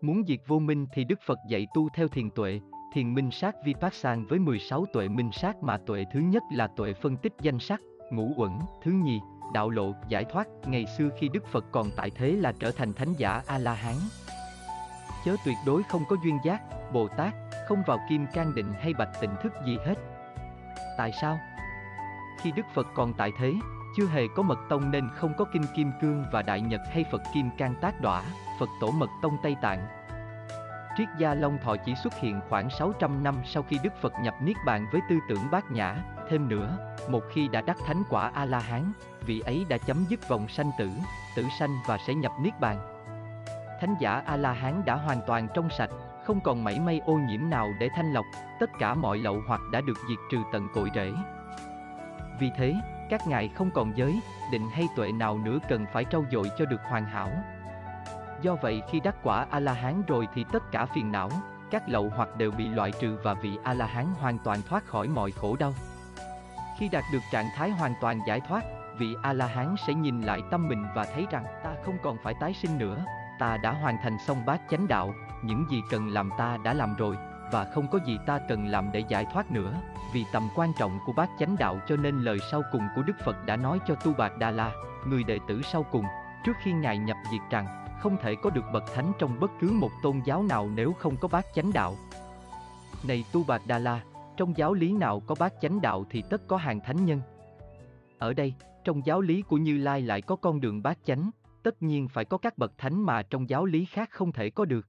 Muốn 0.00 0.22
diệt 0.28 0.40
vô 0.46 0.58
minh 0.58 0.86
thì 0.92 1.04
Đức 1.04 1.18
Phật 1.26 1.38
dạy 1.48 1.66
tu 1.74 1.88
theo 1.94 2.08
thiền 2.08 2.30
tuệ, 2.30 2.60
thiền 2.92 3.14
minh 3.14 3.30
sát 3.30 3.54
vipassana 3.64 4.22
với 4.28 4.38
16 4.38 4.84
tuệ 4.92 5.08
minh 5.08 5.30
sát 5.32 5.62
mà 5.62 5.78
tuệ 5.86 6.04
thứ 6.12 6.20
nhất 6.20 6.42
là 6.52 6.66
tuệ 6.66 6.92
phân 6.92 7.16
tích 7.16 7.32
danh 7.42 7.58
sắc, 7.58 7.80
ngũ 8.10 8.32
uẩn, 8.36 8.50
thứ 8.82 8.90
nhì, 8.90 9.20
đạo 9.54 9.70
lộ, 9.70 9.92
giải 10.08 10.24
thoát, 10.24 10.48
ngày 10.66 10.86
xưa 10.98 11.08
khi 11.18 11.28
Đức 11.28 11.46
Phật 11.46 11.64
còn 11.72 11.90
tại 11.96 12.10
thế 12.10 12.32
là 12.32 12.52
trở 12.60 12.70
thành 12.70 12.92
thánh 12.92 13.14
giả 13.18 13.42
A-la-hán. 13.46 13.96
Chớ 15.24 15.36
tuyệt 15.44 15.56
đối 15.66 15.82
không 15.82 16.02
có 16.08 16.16
duyên 16.24 16.38
giác, 16.44 16.62
Bồ 16.92 17.08
Tát, 17.08 17.34
không 17.70 17.82
vào 17.86 18.00
kim 18.08 18.26
can 18.26 18.54
định 18.54 18.74
hay 18.80 18.94
bạch 18.94 19.20
tịnh 19.20 19.30
thức 19.42 19.52
gì 19.64 19.78
hết. 19.86 19.94
Tại 20.98 21.12
sao? 21.20 21.38
Khi 22.40 22.52
Đức 22.56 22.66
Phật 22.74 22.86
còn 22.94 23.14
tại 23.14 23.32
thế, 23.38 23.54
chưa 23.96 24.06
hề 24.06 24.22
có 24.36 24.42
mật 24.42 24.58
tông 24.68 24.90
nên 24.90 25.08
không 25.14 25.32
có 25.38 25.44
kinh 25.52 25.62
kim 25.76 25.92
cương 26.00 26.24
và 26.32 26.42
đại 26.42 26.60
nhật 26.60 26.80
hay 26.92 27.04
Phật 27.12 27.22
kim 27.34 27.50
can 27.58 27.74
tác 27.80 28.00
đọa, 28.00 28.22
Phật 28.60 28.68
tổ 28.80 28.90
mật 28.90 29.10
tông 29.22 29.36
Tây 29.42 29.56
Tạng. 29.62 29.86
Triết 30.96 31.08
gia 31.18 31.34
Long 31.34 31.58
Thọ 31.58 31.76
chỉ 31.86 31.94
xuất 31.94 32.14
hiện 32.14 32.40
khoảng 32.48 32.70
600 32.70 33.22
năm 33.22 33.34
sau 33.44 33.62
khi 33.62 33.78
Đức 33.82 33.92
Phật 34.00 34.12
nhập 34.22 34.34
Niết 34.42 34.56
Bàn 34.66 34.86
với 34.92 35.00
tư 35.08 35.18
tưởng 35.28 35.50
bát 35.50 35.70
nhã, 35.70 35.96
thêm 36.30 36.48
nữa, 36.48 36.94
một 37.08 37.22
khi 37.32 37.48
đã 37.48 37.60
đắc 37.60 37.76
thánh 37.86 38.02
quả 38.10 38.30
A-la-hán, 38.34 38.92
vị 39.26 39.40
ấy 39.40 39.66
đã 39.68 39.78
chấm 39.78 40.04
dứt 40.08 40.28
vòng 40.28 40.48
sanh 40.48 40.70
tử, 40.78 40.90
tử 41.36 41.44
sanh 41.58 41.70
và 41.86 41.98
sẽ 42.06 42.14
nhập 42.14 42.32
Niết 42.40 42.60
Bàn. 42.60 42.76
Thánh 43.80 43.94
giả 44.00 44.22
A-la-hán 44.26 44.82
đã 44.84 44.94
hoàn 44.94 45.20
toàn 45.26 45.48
trong 45.54 45.70
sạch, 45.70 45.90
không 46.30 46.40
còn 46.40 46.64
mảy 46.64 46.80
may 46.80 47.00
ô 47.06 47.14
nhiễm 47.14 47.50
nào 47.50 47.72
để 47.78 47.88
thanh 47.94 48.12
lọc, 48.12 48.24
tất 48.60 48.70
cả 48.78 48.94
mọi 48.94 49.18
lậu 49.18 49.42
hoặc 49.46 49.60
đã 49.72 49.80
được 49.80 49.98
diệt 50.08 50.18
trừ 50.30 50.38
tận 50.52 50.68
cội 50.74 50.90
rễ. 50.94 51.12
Vì 52.40 52.50
thế, 52.56 52.74
các 53.10 53.26
ngài 53.26 53.48
không 53.48 53.70
còn 53.70 53.92
giới, 53.96 54.20
định 54.52 54.70
hay 54.72 54.88
tuệ 54.96 55.12
nào 55.12 55.38
nữa 55.38 55.58
cần 55.68 55.86
phải 55.92 56.04
trau 56.04 56.24
dồi 56.32 56.50
cho 56.58 56.64
được 56.64 56.80
hoàn 56.88 57.04
hảo. 57.04 57.30
Do 58.42 58.54
vậy 58.62 58.82
khi 58.90 59.00
đắc 59.00 59.16
quả 59.22 59.46
A-la-hán 59.50 60.02
rồi 60.06 60.28
thì 60.34 60.44
tất 60.52 60.72
cả 60.72 60.86
phiền 60.86 61.12
não, 61.12 61.30
các 61.70 61.88
lậu 61.88 62.12
hoặc 62.16 62.36
đều 62.36 62.50
bị 62.50 62.68
loại 62.68 62.92
trừ 63.00 63.18
và 63.22 63.34
vị 63.34 63.58
A-la-hán 63.62 64.06
hoàn 64.20 64.38
toàn 64.38 64.58
thoát 64.68 64.86
khỏi 64.86 65.08
mọi 65.08 65.30
khổ 65.30 65.56
đau. 65.56 65.72
Khi 66.78 66.88
đạt 66.88 67.04
được 67.12 67.22
trạng 67.32 67.46
thái 67.56 67.70
hoàn 67.70 67.94
toàn 68.00 68.20
giải 68.26 68.40
thoát, 68.40 68.64
vị 68.98 69.14
A-la-hán 69.22 69.74
sẽ 69.86 69.94
nhìn 69.94 70.20
lại 70.20 70.40
tâm 70.50 70.68
mình 70.68 70.86
và 70.94 71.04
thấy 71.14 71.26
rằng 71.30 71.44
ta 71.64 71.70
không 71.84 71.98
còn 72.02 72.16
phải 72.22 72.34
tái 72.40 72.54
sinh 72.54 72.78
nữa, 72.78 73.04
ta 73.40 73.56
đã 73.56 73.72
hoàn 73.72 73.96
thành 74.02 74.18
xong 74.18 74.46
bát 74.46 74.60
chánh 74.70 74.88
đạo, 74.88 75.14
những 75.42 75.64
gì 75.70 75.82
cần 75.90 76.08
làm 76.08 76.30
ta 76.38 76.56
đã 76.64 76.74
làm 76.74 76.94
rồi, 76.94 77.16
và 77.52 77.64
không 77.64 77.88
có 77.88 77.98
gì 78.06 78.18
ta 78.26 78.38
cần 78.48 78.66
làm 78.66 78.92
để 78.92 79.04
giải 79.08 79.26
thoát 79.32 79.50
nữa, 79.50 79.74
vì 80.14 80.24
tầm 80.32 80.48
quan 80.54 80.72
trọng 80.78 80.98
của 81.06 81.12
bát 81.12 81.30
chánh 81.38 81.56
đạo 81.58 81.80
cho 81.88 81.96
nên 81.96 82.20
lời 82.20 82.38
sau 82.50 82.62
cùng 82.72 82.88
của 82.96 83.02
Đức 83.02 83.16
Phật 83.24 83.46
đã 83.46 83.56
nói 83.56 83.78
cho 83.86 83.94
Tu 83.94 84.14
Bạc 84.14 84.38
Đà 84.38 84.50
La, 84.50 84.72
người 85.06 85.24
đệ 85.24 85.38
tử 85.48 85.62
sau 85.62 85.82
cùng, 85.82 86.04
trước 86.44 86.56
khi 86.62 86.72
Ngài 86.72 86.98
nhập 86.98 87.16
diệt 87.30 87.40
rằng, 87.50 87.66
không 88.00 88.16
thể 88.22 88.34
có 88.42 88.50
được 88.50 88.64
bậc 88.72 88.84
thánh 88.94 89.12
trong 89.18 89.40
bất 89.40 89.50
cứ 89.60 89.70
một 89.72 89.90
tôn 90.02 90.20
giáo 90.24 90.42
nào 90.42 90.70
nếu 90.74 90.92
không 90.92 91.16
có 91.16 91.28
bát 91.28 91.46
chánh 91.54 91.72
đạo. 91.72 91.96
Này 93.08 93.24
Tu 93.32 93.44
Bạc 93.44 93.62
Đà 93.66 93.78
La, 93.78 94.00
trong 94.36 94.56
giáo 94.56 94.74
lý 94.74 94.92
nào 94.92 95.20
có 95.20 95.34
bát 95.38 95.52
chánh 95.60 95.80
đạo 95.80 96.04
thì 96.10 96.22
tất 96.30 96.42
có 96.48 96.56
hàng 96.56 96.80
thánh 96.80 97.04
nhân. 97.04 97.20
Ở 98.18 98.34
đây, 98.34 98.54
trong 98.84 99.06
giáo 99.06 99.20
lý 99.20 99.42
của 99.42 99.56
Như 99.56 99.78
Lai 99.78 100.02
lại 100.02 100.22
có 100.22 100.36
con 100.36 100.60
đường 100.60 100.82
bát 100.82 100.98
chánh, 101.04 101.30
tất 101.62 101.82
nhiên 101.82 102.08
phải 102.08 102.24
có 102.24 102.38
các 102.38 102.58
bậc 102.58 102.78
thánh 102.78 103.02
mà 103.02 103.22
trong 103.22 103.48
giáo 103.48 103.64
lý 103.64 103.84
khác 103.84 104.10
không 104.10 104.32
thể 104.32 104.50
có 104.50 104.64
được. 104.64 104.86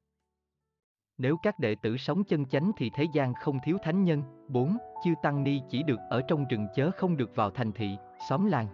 Nếu 1.17 1.37
các 1.43 1.59
đệ 1.59 1.75
tử 1.75 1.97
sống 1.97 2.23
chân 2.23 2.45
chánh 2.45 2.71
thì 2.77 2.89
thế 2.95 3.05
gian 3.13 3.33
không 3.33 3.59
thiếu 3.63 3.77
thánh 3.83 4.03
nhân. 4.03 4.23
4. 4.47 4.77
Chư 5.03 5.13
Tăng 5.23 5.43
Ni 5.43 5.61
chỉ 5.69 5.83
được 5.83 5.99
ở 6.09 6.21
trong 6.27 6.45
rừng 6.49 6.67
chớ 6.75 6.91
không 6.91 7.17
được 7.17 7.35
vào 7.35 7.49
thành 7.49 7.71
thị, 7.71 7.97
xóm 8.29 8.45
làng. 8.45 8.67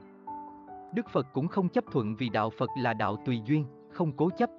Đức 0.93 1.09
Phật 1.09 1.27
cũng 1.33 1.47
không 1.47 1.69
chấp 1.69 1.83
thuận 1.91 2.15
vì 2.15 2.29
đạo 2.29 2.49
Phật 2.49 2.69
là 2.77 2.93
đạo 2.93 3.17
tùy 3.25 3.41
duyên, 3.45 3.65
không 3.91 4.11
cố 4.17 4.29
chấp. 4.29 4.49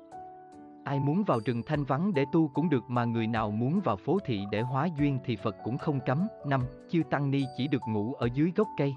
Ai 0.85 1.01
muốn 1.01 1.25
vào 1.25 1.41
rừng 1.45 1.63
thanh 1.67 1.85
vắng 1.85 2.15
để 2.15 2.25
tu 2.33 2.49
cũng 2.49 2.69
được 2.69 2.85
mà 2.89 3.05
người 3.05 3.27
nào 3.27 3.51
muốn 3.51 3.81
vào 3.85 3.97
phố 3.97 4.19
thị 4.25 4.45
để 4.51 4.61
hóa 4.61 4.89
duyên 4.99 5.19
thì 5.25 5.37
Phật 5.37 5.57
cũng 5.65 5.79
không 5.79 6.01
cấm. 6.07 6.29
5. 6.47 6.65
Chư 6.91 7.03
Tăng 7.11 7.31
Ni 7.31 7.45
chỉ 7.57 7.69
được 7.69 7.83
ngủ 7.89 8.15
ở 8.15 8.29
dưới 8.35 8.53
gốc 8.57 8.69
cây. 8.79 8.95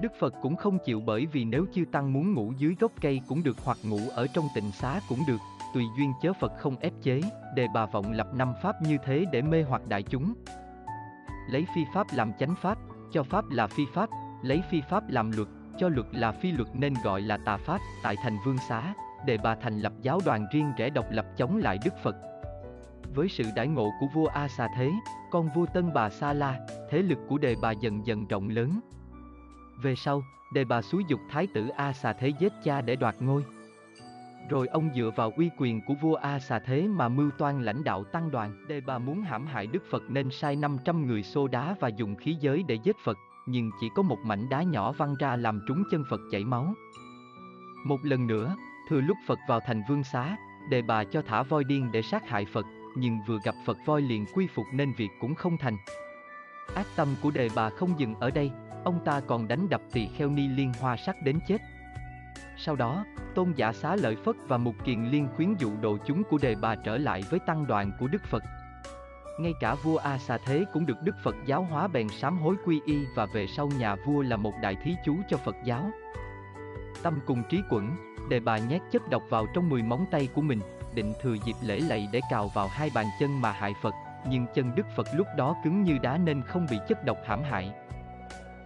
Đức 0.00 0.12
Phật 0.18 0.34
cũng 0.42 0.56
không 0.56 0.78
chịu 0.84 1.02
bởi 1.06 1.26
vì 1.26 1.44
nếu 1.44 1.66
chư 1.74 1.84
Tăng 1.92 2.12
muốn 2.12 2.34
ngủ 2.34 2.52
dưới 2.58 2.76
gốc 2.80 2.92
cây 3.00 3.20
cũng 3.28 3.42
được 3.42 3.56
hoặc 3.64 3.78
ngủ 3.82 4.00
ở 4.14 4.26
trong 4.34 4.48
tịnh 4.54 4.72
xá 4.72 5.00
cũng 5.08 5.18
được, 5.28 5.40
tùy 5.74 5.84
duyên 5.98 6.12
chớ 6.22 6.32
Phật 6.32 6.52
không 6.58 6.76
ép 6.76 6.92
chế, 7.02 7.20
đề 7.54 7.66
bà 7.74 7.86
vọng 7.86 8.12
lập 8.12 8.26
năm 8.34 8.52
pháp 8.62 8.82
như 8.82 8.98
thế 9.04 9.24
để 9.32 9.42
mê 9.42 9.62
hoặc 9.62 9.82
đại 9.88 10.02
chúng. 10.02 10.34
Lấy 11.50 11.66
phi 11.74 11.84
pháp 11.94 12.06
làm 12.12 12.32
chánh 12.38 12.54
pháp, 12.62 12.78
cho 13.12 13.22
pháp 13.22 13.44
là 13.50 13.66
phi 13.66 13.82
pháp, 13.94 14.08
lấy 14.42 14.62
phi 14.70 14.80
pháp 14.80 15.08
làm 15.08 15.30
luật, 15.30 15.48
cho 15.78 15.88
luật 15.88 16.06
là 16.12 16.32
phi 16.32 16.52
luật 16.52 16.68
nên 16.74 16.94
gọi 17.04 17.20
là 17.20 17.36
tà 17.36 17.56
pháp, 17.56 17.80
tại 18.02 18.16
thành 18.22 18.36
vương 18.44 18.58
xá, 18.68 18.94
đề 19.26 19.38
bà 19.38 19.54
thành 19.54 19.78
lập 19.78 19.92
giáo 20.02 20.20
đoàn 20.24 20.46
riêng 20.52 20.72
rẽ 20.78 20.90
độc 20.90 21.06
lập 21.10 21.26
chống 21.36 21.56
lại 21.56 21.78
Đức 21.84 21.94
Phật. 22.02 22.16
Với 23.14 23.28
sự 23.28 23.44
đãi 23.54 23.68
ngộ 23.68 23.90
của 24.00 24.06
vua 24.14 24.26
A 24.26 24.48
Xà 24.48 24.68
Thế, 24.76 24.92
con 25.30 25.48
vua 25.54 25.66
Tân 25.66 25.92
Bà 25.94 26.10
Sa 26.10 26.32
La, 26.32 26.60
thế 26.90 26.98
lực 26.98 27.18
của 27.28 27.38
đề 27.38 27.56
bà 27.62 27.70
dần 27.70 28.06
dần 28.06 28.26
rộng 28.26 28.48
lớn. 28.48 28.80
Về 29.82 29.94
sau, 29.94 30.24
đề 30.50 30.64
bà 30.64 30.82
xúi 30.82 31.04
dục 31.08 31.20
thái 31.30 31.46
tử 31.46 31.68
A 31.68 31.92
Xà 31.92 32.12
Thế 32.12 32.28
giết 32.28 32.52
cha 32.64 32.80
để 32.80 32.96
đoạt 32.96 33.14
ngôi. 33.20 33.44
Rồi 34.50 34.66
ông 34.66 34.90
dựa 34.94 35.10
vào 35.16 35.32
uy 35.36 35.50
quyền 35.58 35.80
của 35.86 35.94
vua 35.94 36.14
A 36.14 36.38
Xà 36.38 36.58
Thế 36.58 36.86
mà 36.86 37.08
mưu 37.08 37.30
toan 37.30 37.62
lãnh 37.62 37.84
đạo 37.84 38.04
tăng 38.04 38.30
đoàn. 38.30 38.66
Đề 38.68 38.80
bà 38.80 38.98
muốn 38.98 39.22
hãm 39.22 39.46
hại 39.46 39.66
Đức 39.66 39.82
Phật 39.90 40.02
nên 40.08 40.30
sai 40.30 40.56
500 40.56 41.06
người 41.06 41.22
xô 41.22 41.48
đá 41.48 41.76
và 41.80 41.88
dùng 41.88 42.14
khí 42.16 42.36
giới 42.40 42.62
để 42.62 42.74
giết 42.74 42.96
Phật, 43.04 43.18
nhưng 43.46 43.70
chỉ 43.80 43.88
có 43.94 44.02
một 44.02 44.18
mảnh 44.24 44.48
đá 44.48 44.62
nhỏ 44.62 44.92
văng 44.92 45.14
ra 45.14 45.36
làm 45.36 45.60
trúng 45.68 45.82
chân 45.90 46.04
Phật 46.10 46.20
chảy 46.30 46.44
máu. 46.44 46.74
Một 47.84 47.98
lần 48.02 48.26
nữa, 48.26 48.56
thừa 48.88 49.00
lúc 49.00 49.16
Phật 49.26 49.38
vào 49.48 49.60
thành 49.60 49.82
vương 49.88 50.04
xá, 50.04 50.36
đề 50.70 50.82
bà 50.82 51.04
cho 51.04 51.22
thả 51.22 51.42
voi 51.42 51.64
điên 51.64 51.92
để 51.92 52.02
sát 52.02 52.28
hại 52.28 52.44
Phật, 52.44 52.66
nhưng 52.96 53.18
vừa 53.26 53.38
gặp 53.44 53.54
Phật 53.66 53.76
voi 53.86 54.02
liền 54.02 54.26
quy 54.34 54.46
phục 54.46 54.66
nên 54.72 54.92
việc 54.92 55.10
cũng 55.20 55.34
không 55.34 55.56
thành. 55.58 55.76
Ác 56.74 56.86
tâm 56.96 57.08
của 57.22 57.30
đề 57.30 57.48
bà 57.56 57.70
không 57.70 57.98
dừng 57.98 58.14
ở 58.14 58.30
đây, 58.30 58.50
ông 58.86 59.04
ta 59.04 59.20
còn 59.20 59.48
đánh 59.48 59.68
đập 59.68 59.80
tỳ 59.92 60.06
kheo 60.06 60.30
ni 60.30 60.48
liên 60.48 60.72
hoa 60.80 60.96
sắc 60.96 61.22
đến 61.22 61.38
chết. 61.46 61.60
Sau 62.56 62.76
đó, 62.76 63.04
tôn 63.34 63.52
giả 63.56 63.72
xá 63.72 63.96
lợi 63.96 64.16
Phất 64.16 64.36
và 64.48 64.58
Mục 64.58 64.74
Kiền 64.84 65.04
Liên 65.04 65.28
khuyến 65.36 65.54
dụ 65.58 65.70
đồ 65.80 65.96
chúng 66.06 66.22
của 66.24 66.38
đề 66.42 66.54
bà 66.54 66.74
trở 66.74 66.98
lại 66.98 67.22
với 67.30 67.40
tăng 67.46 67.66
đoàn 67.66 67.92
của 68.00 68.06
Đức 68.08 68.24
Phật. 68.24 68.42
Ngay 69.40 69.52
cả 69.60 69.74
vua 69.74 69.96
A 69.96 70.18
Xà 70.18 70.38
Thế 70.46 70.64
cũng 70.72 70.86
được 70.86 71.02
Đức 71.02 71.16
Phật 71.22 71.36
giáo 71.46 71.62
hóa 71.62 71.88
bèn 71.88 72.08
sám 72.08 72.38
hối 72.38 72.54
quy 72.64 72.80
y 72.86 73.06
và 73.14 73.26
về 73.26 73.46
sau 73.46 73.70
nhà 73.78 73.96
vua 74.06 74.22
là 74.22 74.36
một 74.36 74.52
đại 74.62 74.76
thí 74.82 74.94
chú 75.04 75.16
cho 75.28 75.36
Phật 75.36 75.56
giáo. 75.64 75.90
Tâm 77.02 77.18
cùng 77.26 77.42
trí 77.48 77.62
quẩn, 77.70 77.96
đề 78.30 78.40
bà 78.40 78.58
nhét 78.58 78.82
chất 78.92 79.10
độc 79.10 79.22
vào 79.28 79.46
trong 79.54 79.68
10 79.68 79.82
móng 79.82 80.06
tay 80.10 80.28
của 80.34 80.42
mình, 80.42 80.60
định 80.94 81.12
thừa 81.22 81.36
dịp 81.44 81.56
lễ 81.62 81.80
lạy 81.80 82.08
để 82.12 82.20
cào 82.30 82.48
vào 82.54 82.68
hai 82.68 82.90
bàn 82.94 83.06
chân 83.20 83.40
mà 83.40 83.52
hại 83.52 83.72
Phật, 83.82 83.94
nhưng 84.28 84.46
chân 84.54 84.74
Đức 84.74 84.86
Phật 84.96 85.06
lúc 85.14 85.26
đó 85.36 85.56
cứng 85.64 85.82
như 85.82 85.98
đá 85.98 86.18
nên 86.18 86.42
không 86.42 86.66
bị 86.70 86.78
chất 86.88 87.04
độc 87.04 87.18
hãm 87.26 87.42
hại. 87.42 87.72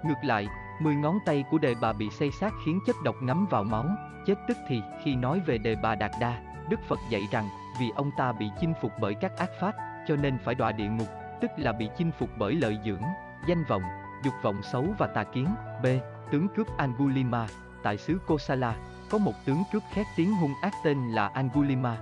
Ngược 0.03 0.25
lại, 0.25 0.49
10 0.81 0.95
ngón 0.95 1.19
tay 1.27 1.45
của 1.51 1.59
đề 1.59 1.75
bà 1.81 1.93
bị 1.93 2.11
xây 2.11 2.31
sát 2.31 2.53
khiến 2.65 2.81
chất 2.87 2.97
độc 3.05 3.15
ngấm 3.23 3.47
vào 3.51 3.65
máu, 3.65 3.85
chết 4.27 4.35
tức 4.49 4.57
thì 4.69 4.83
khi 5.03 5.17
nói 5.17 5.41
về 5.47 5.59
đề 5.59 5.77
bà 5.77 5.95
Đạt 5.95 6.11
Đa, 6.21 6.41
Đức 6.69 6.81
Phật 6.89 6.99
dạy 7.09 7.23
rằng 7.31 7.49
vì 7.81 7.91
ông 7.97 8.11
ta 8.17 8.33
bị 8.33 8.51
chinh 8.61 8.75
phục 8.81 8.93
bởi 9.01 9.15
các 9.15 9.37
ác 9.37 9.51
pháp, 9.61 9.75
cho 10.09 10.17
nên 10.17 10.39
phải 10.39 10.55
đọa 10.55 10.73
địa 10.73 10.89
ngục, 10.89 11.09
tức 11.41 11.51
là 11.57 11.73
bị 11.73 11.91
chinh 11.97 12.13
phục 12.19 12.29
bởi 12.39 12.55
lợi 12.55 12.79
dưỡng, 12.85 13.03
danh 13.47 13.65
vọng, 13.65 13.83
dục 14.25 14.35
vọng 14.43 14.63
xấu 14.63 14.85
và 14.99 15.07
tà 15.07 15.25
kiến. 15.25 15.47
B. 15.83 15.87
Tướng 16.31 16.49
cướp 16.49 16.77
Angulima, 16.77 17.47
tại 17.83 17.97
xứ 17.97 18.19
Kosala, 18.27 18.75
có 19.11 19.19
một 19.19 19.35
tướng 19.45 19.63
cướp 19.73 19.83
khét 19.93 20.07
tiếng 20.17 20.35
hung 20.35 20.55
ác 20.63 20.75
tên 20.85 21.09
là 21.11 21.29
Angulima. 21.29 21.97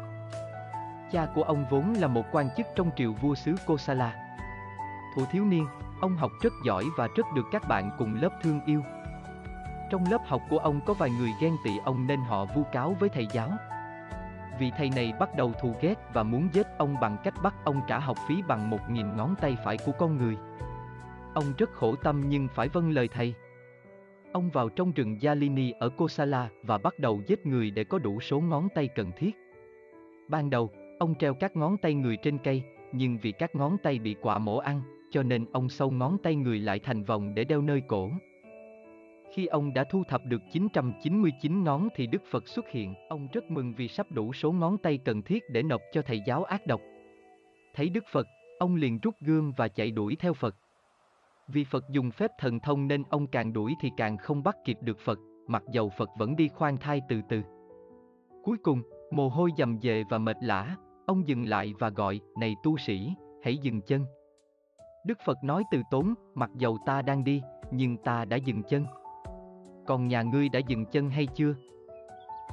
Cha 1.12 1.26
của 1.34 1.42
ông 1.42 1.66
vốn 1.70 1.92
là 1.92 2.06
một 2.06 2.24
quan 2.32 2.48
chức 2.56 2.66
trong 2.76 2.90
triều 2.96 3.12
vua 3.12 3.34
xứ 3.34 3.54
Kosala. 3.66 4.27
Thủ 5.14 5.22
thiếu 5.30 5.44
niên, 5.44 5.66
ông 6.00 6.16
học 6.16 6.32
rất 6.42 6.52
giỏi 6.64 6.84
và 6.96 7.08
rất 7.16 7.26
được 7.34 7.46
các 7.50 7.68
bạn 7.68 7.90
cùng 7.98 8.14
lớp 8.14 8.30
thương 8.42 8.60
yêu. 8.66 8.82
Trong 9.90 10.04
lớp 10.10 10.20
học 10.26 10.42
của 10.50 10.58
ông 10.58 10.80
có 10.86 10.94
vài 10.94 11.10
người 11.10 11.30
ghen 11.40 11.56
tị 11.64 11.78
ông 11.84 12.06
nên 12.06 12.20
họ 12.20 12.44
vu 12.44 12.62
cáo 12.72 12.96
với 13.00 13.08
thầy 13.08 13.26
giáo. 13.32 13.50
Vị 14.58 14.72
thầy 14.76 14.90
này 14.96 15.12
bắt 15.20 15.36
đầu 15.36 15.52
thù 15.60 15.74
ghét 15.80 15.94
và 16.12 16.22
muốn 16.22 16.48
giết 16.52 16.66
ông 16.78 16.96
bằng 17.00 17.16
cách 17.24 17.34
bắt 17.42 17.54
ông 17.64 17.80
trả 17.88 17.98
học 17.98 18.16
phí 18.28 18.42
bằng 18.48 18.70
một 18.70 18.80
nghìn 18.90 19.16
ngón 19.16 19.34
tay 19.40 19.56
phải 19.64 19.76
của 19.86 19.92
con 19.92 20.16
người. 20.16 20.36
Ông 21.34 21.44
rất 21.58 21.70
khổ 21.72 21.94
tâm 21.96 22.28
nhưng 22.28 22.48
phải 22.54 22.68
vâng 22.68 22.90
lời 22.90 23.08
thầy. 23.08 23.34
Ông 24.32 24.50
vào 24.50 24.68
trong 24.68 24.92
rừng 24.92 25.18
Yalini 25.22 25.70
ở 25.70 25.88
Kosala 25.88 26.48
và 26.62 26.78
bắt 26.78 26.98
đầu 26.98 27.22
giết 27.26 27.46
người 27.46 27.70
để 27.70 27.84
có 27.84 27.98
đủ 27.98 28.20
số 28.20 28.40
ngón 28.40 28.68
tay 28.74 28.88
cần 28.88 29.12
thiết. 29.16 29.36
Ban 30.28 30.50
đầu, 30.50 30.70
ông 30.98 31.14
treo 31.14 31.34
các 31.34 31.56
ngón 31.56 31.76
tay 31.76 31.94
người 31.94 32.16
trên 32.16 32.38
cây, 32.38 32.62
nhưng 32.92 33.18
vì 33.18 33.32
các 33.32 33.54
ngón 33.54 33.78
tay 33.78 33.98
bị 33.98 34.16
quả 34.20 34.38
mổ 34.38 34.58
ăn, 34.58 34.82
cho 35.10 35.22
nên 35.22 35.46
ông 35.52 35.68
sâu 35.68 35.90
ngón 35.90 36.18
tay 36.22 36.34
người 36.34 36.58
lại 36.58 36.78
thành 36.78 37.04
vòng 37.04 37.34
để 37.34 37.44
đeo 37.44 37.62
nơi 37.62 37.82
cổ. 37.88 38.10
Khi 39.34 39.46
ông 39.46 39.74
đã 39.74 39.84
thu 39.84 40.02
thập 40.08 40.24
được 40.26 40.42
999 40.52 41.64
ngón 41.64 41.88
thì 41.94 42.06
Đức 42.06 42.22
Phật 42.30 42.48
xuất 42.48 42.68
hiện, 42.68 42.94
ông 43.08 43.28
rất 43.32 43.50
mừng 43.50 43.74
vì 43.74 43.88
sắp 43.88 44.06
đủ 44.12 44.32
số 44.32 44.52
ngón 44.52 44.78
tay 44.78 44.98
cần 45.04 45.22
thiết 45.22 45.42
để 45.50 45.62
nộp 45.62 45.80
cho 45.92 46.02
thầy 46.02 46.20
giáo 46.26 46.44
ác 46.44 46.66
độc. 46.66 46.80
Thấy 47.74 47.88
Đức 47.88 48.04
Phật, 48.12 48.26
ông 48.58 48.74
liền 48.74 48.98
rút 48.98 49.14
gươm 49.20 49.52
và 49.56 49.68
chạy 49.68 49.90
đuổi 49.90 50.16
theo 50.16 50.34
Phật. 50.34 50.56
Vì 51.48 51.64
Phật 51.64 51.84
dùng 51.90 52.10
phép 52.10 52.30
thần 52.38 52.60
thông 52.60 52.88
nên 52.88 53.02
ông 53.10 53.26
càng 53.26 53.52
đuổi 53.52 53.74
thì 53.80 53.90
càng 53.96 54.16
không 54.16 54.42
bắt 54.42 54.56
kịp 54.64 54.78
được 54.80 54.98
Phật, 54.98 55.18
mặc 55.46 55.62
dầu 55.72 55.88
Phật 55.98 56.10
vẫn 56.18 56.36
đi 56.36 56.48
khoan 56.48 56.76
thai 56.76 57.00
từ 57.08 57.20
từ. 57.28 57.42
Cuối 58.42 58.56
cùng, 58.62 58.82
mồ 59.10 59.28
hôi 59.28 59.50
dầm 59.58 59.78
về 59.82 60.04
và 60.10 60.18
mệt 60.18 60.36
lã, 60.42 60.76
ông 61.06 61.28
dừng 61.28 61.44
lại 61.44 61.74
và 61.78 61.90
gọi, 61.90 62.20
này 62.40 62.54
tu 62.62 62.76
sĩ, 62.76 63.14
hãy 63.42 63.58
dừng 63.58 63.80
chân. 63.80 64.04
Đức 65.04 65.18
Phật 65.24 65.44
nói 65.44 65.64
từ 65.70 65.82
tốn, 65.90 66.14
mặc 66.34 66.50
dầu 66.54 66.78
ta 66.86 67.02
đang 67.02 67.24
đi, 67.24 67.42
nhưng 67.70 67.96
ta 67.96 68.24
đã 68.24 68.36
dừng 68.36 68.62
chân. 68.62 68.86
Còn 69.86 70.08
nhà 70.08 70.22
ngươi 70.22 70.48
đã 70.48 70.58
dừng 70.58 70.86
chân 70.86 71.10
hay 71.10 71.26
chưa? 71.26 71.54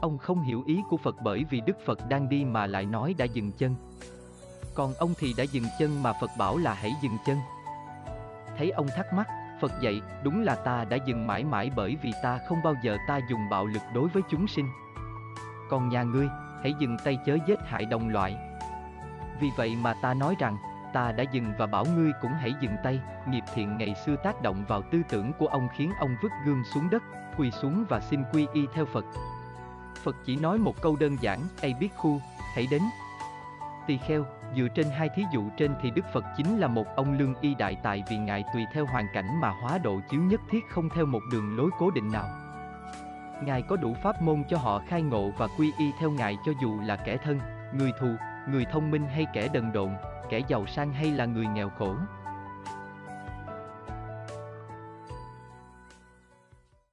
Ông 0.01 0.17
không 0.17 0.41
hiểu 0.41 0.63
ý 0.65 0.81
của 0.89 0.97
Phật 0.97 1.15
bởi 1.23 1.45
vì 1.49 1.62
Đức 1.62 1.77
Phật 1.86 1.99
đang 2.10 2.29
đi 2.29 2.45
mà 2.45 2.67
lại 2.67 2.86
nói 2.86 3.15
đã 3.17 3.25
dừng 3.25 3.51
chân. 3.51 3.75
Còn 4.75 4.93
ông 4.93 5.13
thì 5.19 5.34
đã 5.38 5.43
dừng 5.43 5.63
chân 5.79 6.03
mà 6.03 6.13
Phật 6.13 6.31
bảo 6.38 6.58
là 6.58 6.73
hãy 6.73 6.91
dừng 7.01 7.17
chân. 7.25 7.38
Thấy 8.58 8.71
ông 8.71 8.88
thắc 8.95 9.13
mắc, 9.13 9.27
Phật 9.62 9.71
dạy, 9.81 10.01
đúng 10.23 10.41
là 10.41 10.55
ta 10.55 10.86
đã 10.86 10.97
dừng 11.08 11.27
mãi 11.27 11.43
mãi 11.43 11.71
bởi 11.75 11.97
vì 12.03 12.12
ta 12.23 12.39
không 12.47 12.58
bao 12.63 12.73
giờ 12.84 12.97
ta 13.08 13.19
dùng 13.29 13.49
bạo 13.51 13.65
lực 13.65 13.84
đối 13.93 14.08
với 14.10 14.23
chúng 14.29 14.47
sinh. 14.47 14.65
Còn 15.69 15.89
nhà 15.89 16.03
ngươi, 16.03 16.27
hãy 16.63 16.73
dừng 16.79 16.97
tay 17.03 17.17
chớ 17.25 17.38
giết 17.47 17.60
hại 17.65 17.86
đồng 17.86 18.10
loại. 18.10 18.38
Vì 19.39 19.49
vậy 19.58 19.75
mà 19.81 19.93
ta 20.01 20.13
nói 20.13 20.36
rằng, 20.39 20.58
ta 20.95 21.12
đã 21.12 21.23
dừng 21.31 21.53
và 21.58 21.65
bảo 21.65 21.86
ngươi 21.95 22.12
cũng 22.21 22.31
hãy 22.31 22.53
dừng 22.62 22.75
tay, 22.84 23.01
nghiệp 23.27 23.43
thiện 23.53 23.77
ngày 23.77 23.95
xưa 24.05 24.15
tác 24.15 24.41
động 24.41 24.65
vào 24.67 24.81
tư 24.91 25.01
tưởng 25.10 25.31
của 25.39 25.47
ông 25.47 25.67
khiến 25.75 25.91
ông 25.99 26.15
vứt 26.21 26.31
gương 26.45 26.63
xuống 26.73 26.89
đất, 26.89 27.03
quỳ 27.38 27.51
xuống 27.51 27.86
và 27.89 27.99
xin 27.99 28.23
quy 28.34 28.47
y 28.53 28.65
theo 28.73 28.86
Phật. 28.86 29.05
Phật 30.03 30.15
chỉ 30.25 30.36
nói 30.36 30.58
một 30.58 30.81
câu 30.81 30.95
đơn 30.95 31.17
giản, 31.21 31.39
ai 31.62 31.73
biết 31.79 31.89
khu, 31.95 32.19
hãy 32.55 32.67
đến. 32.71 32.81
Tỳ 33.88 33.97
kheo, 33.97 34.25
dựa 34.55 34.67
trên 34.75 34.88
hai 34.89 35.10
thí 35.15 35.23
dụ 35.34 35.43
trên 35.58 35.75
thì 35.81 35.91
Đức 35.91 36.05
Phật 36.13 36.25
chính 36.38 36.58
là 36.58 36.67
một 36.67 36.86
ông 36.95 37.17
lương 37.17 37.36
y 37.41 37.55
đại 37.55 37.77
tài 37.84 38.03
vì 38.10 38.17
Ngài 38.17 38.43
tùy 38.53 38.65
theo 38.73 38.86
hoàn 38.86 39.05
cảnh 39.13 39.41
mà 39.41 39.49
hóa 39.49 39.77
độ 39.77 39.99
chứ 40.12 40.17
nhất 40.17 40.41
thiết 40.49 40.60
không 40.69 40.89
theo 40.95 41.05
một 41.05 41.21
đường 41.31 41.58
lối 41.58 41.69
cố 41.79 41.91
định 41.91 42.12
nào. 42.12 42.27
Ngài 43.43 43.62
có 43.62 43.75
đủ 43.75 43.93
pháp 44.03 44.21
môn 44.21 44.43
cho 44.49 44.58
họ 44.58 44.81
khai 44.88 45.01
ngộ 45.01 45.31
và 45.38 45.47
quy 45.58 45.71
y 45.77 45.91
theo 45.99 46.12
Ngài 46.12 46.38
cho 46.45 46.51
dù 46.62 46.79
là 46.79 46.95
kẻ 46.95 47.17
thân, 47.17 47.39
người 47.73 47.91
thù, 47.99 48.08
người 48.49 48.65
thông 48.71 48.91
minh 48.91 49.08
hay 49.08 49.25
kẻ 49.34 49.47
đần 49.53 49.73
độn, 49.73 49.89
kẻ 50.29 50.41
giàu 50.47 50.65
sang 50.65 50.93
hay 50.93 51.11
là 51.11 51.25
người 51.25 51.45
nghèo 51.45 51.69
khổ. 51.69 51.95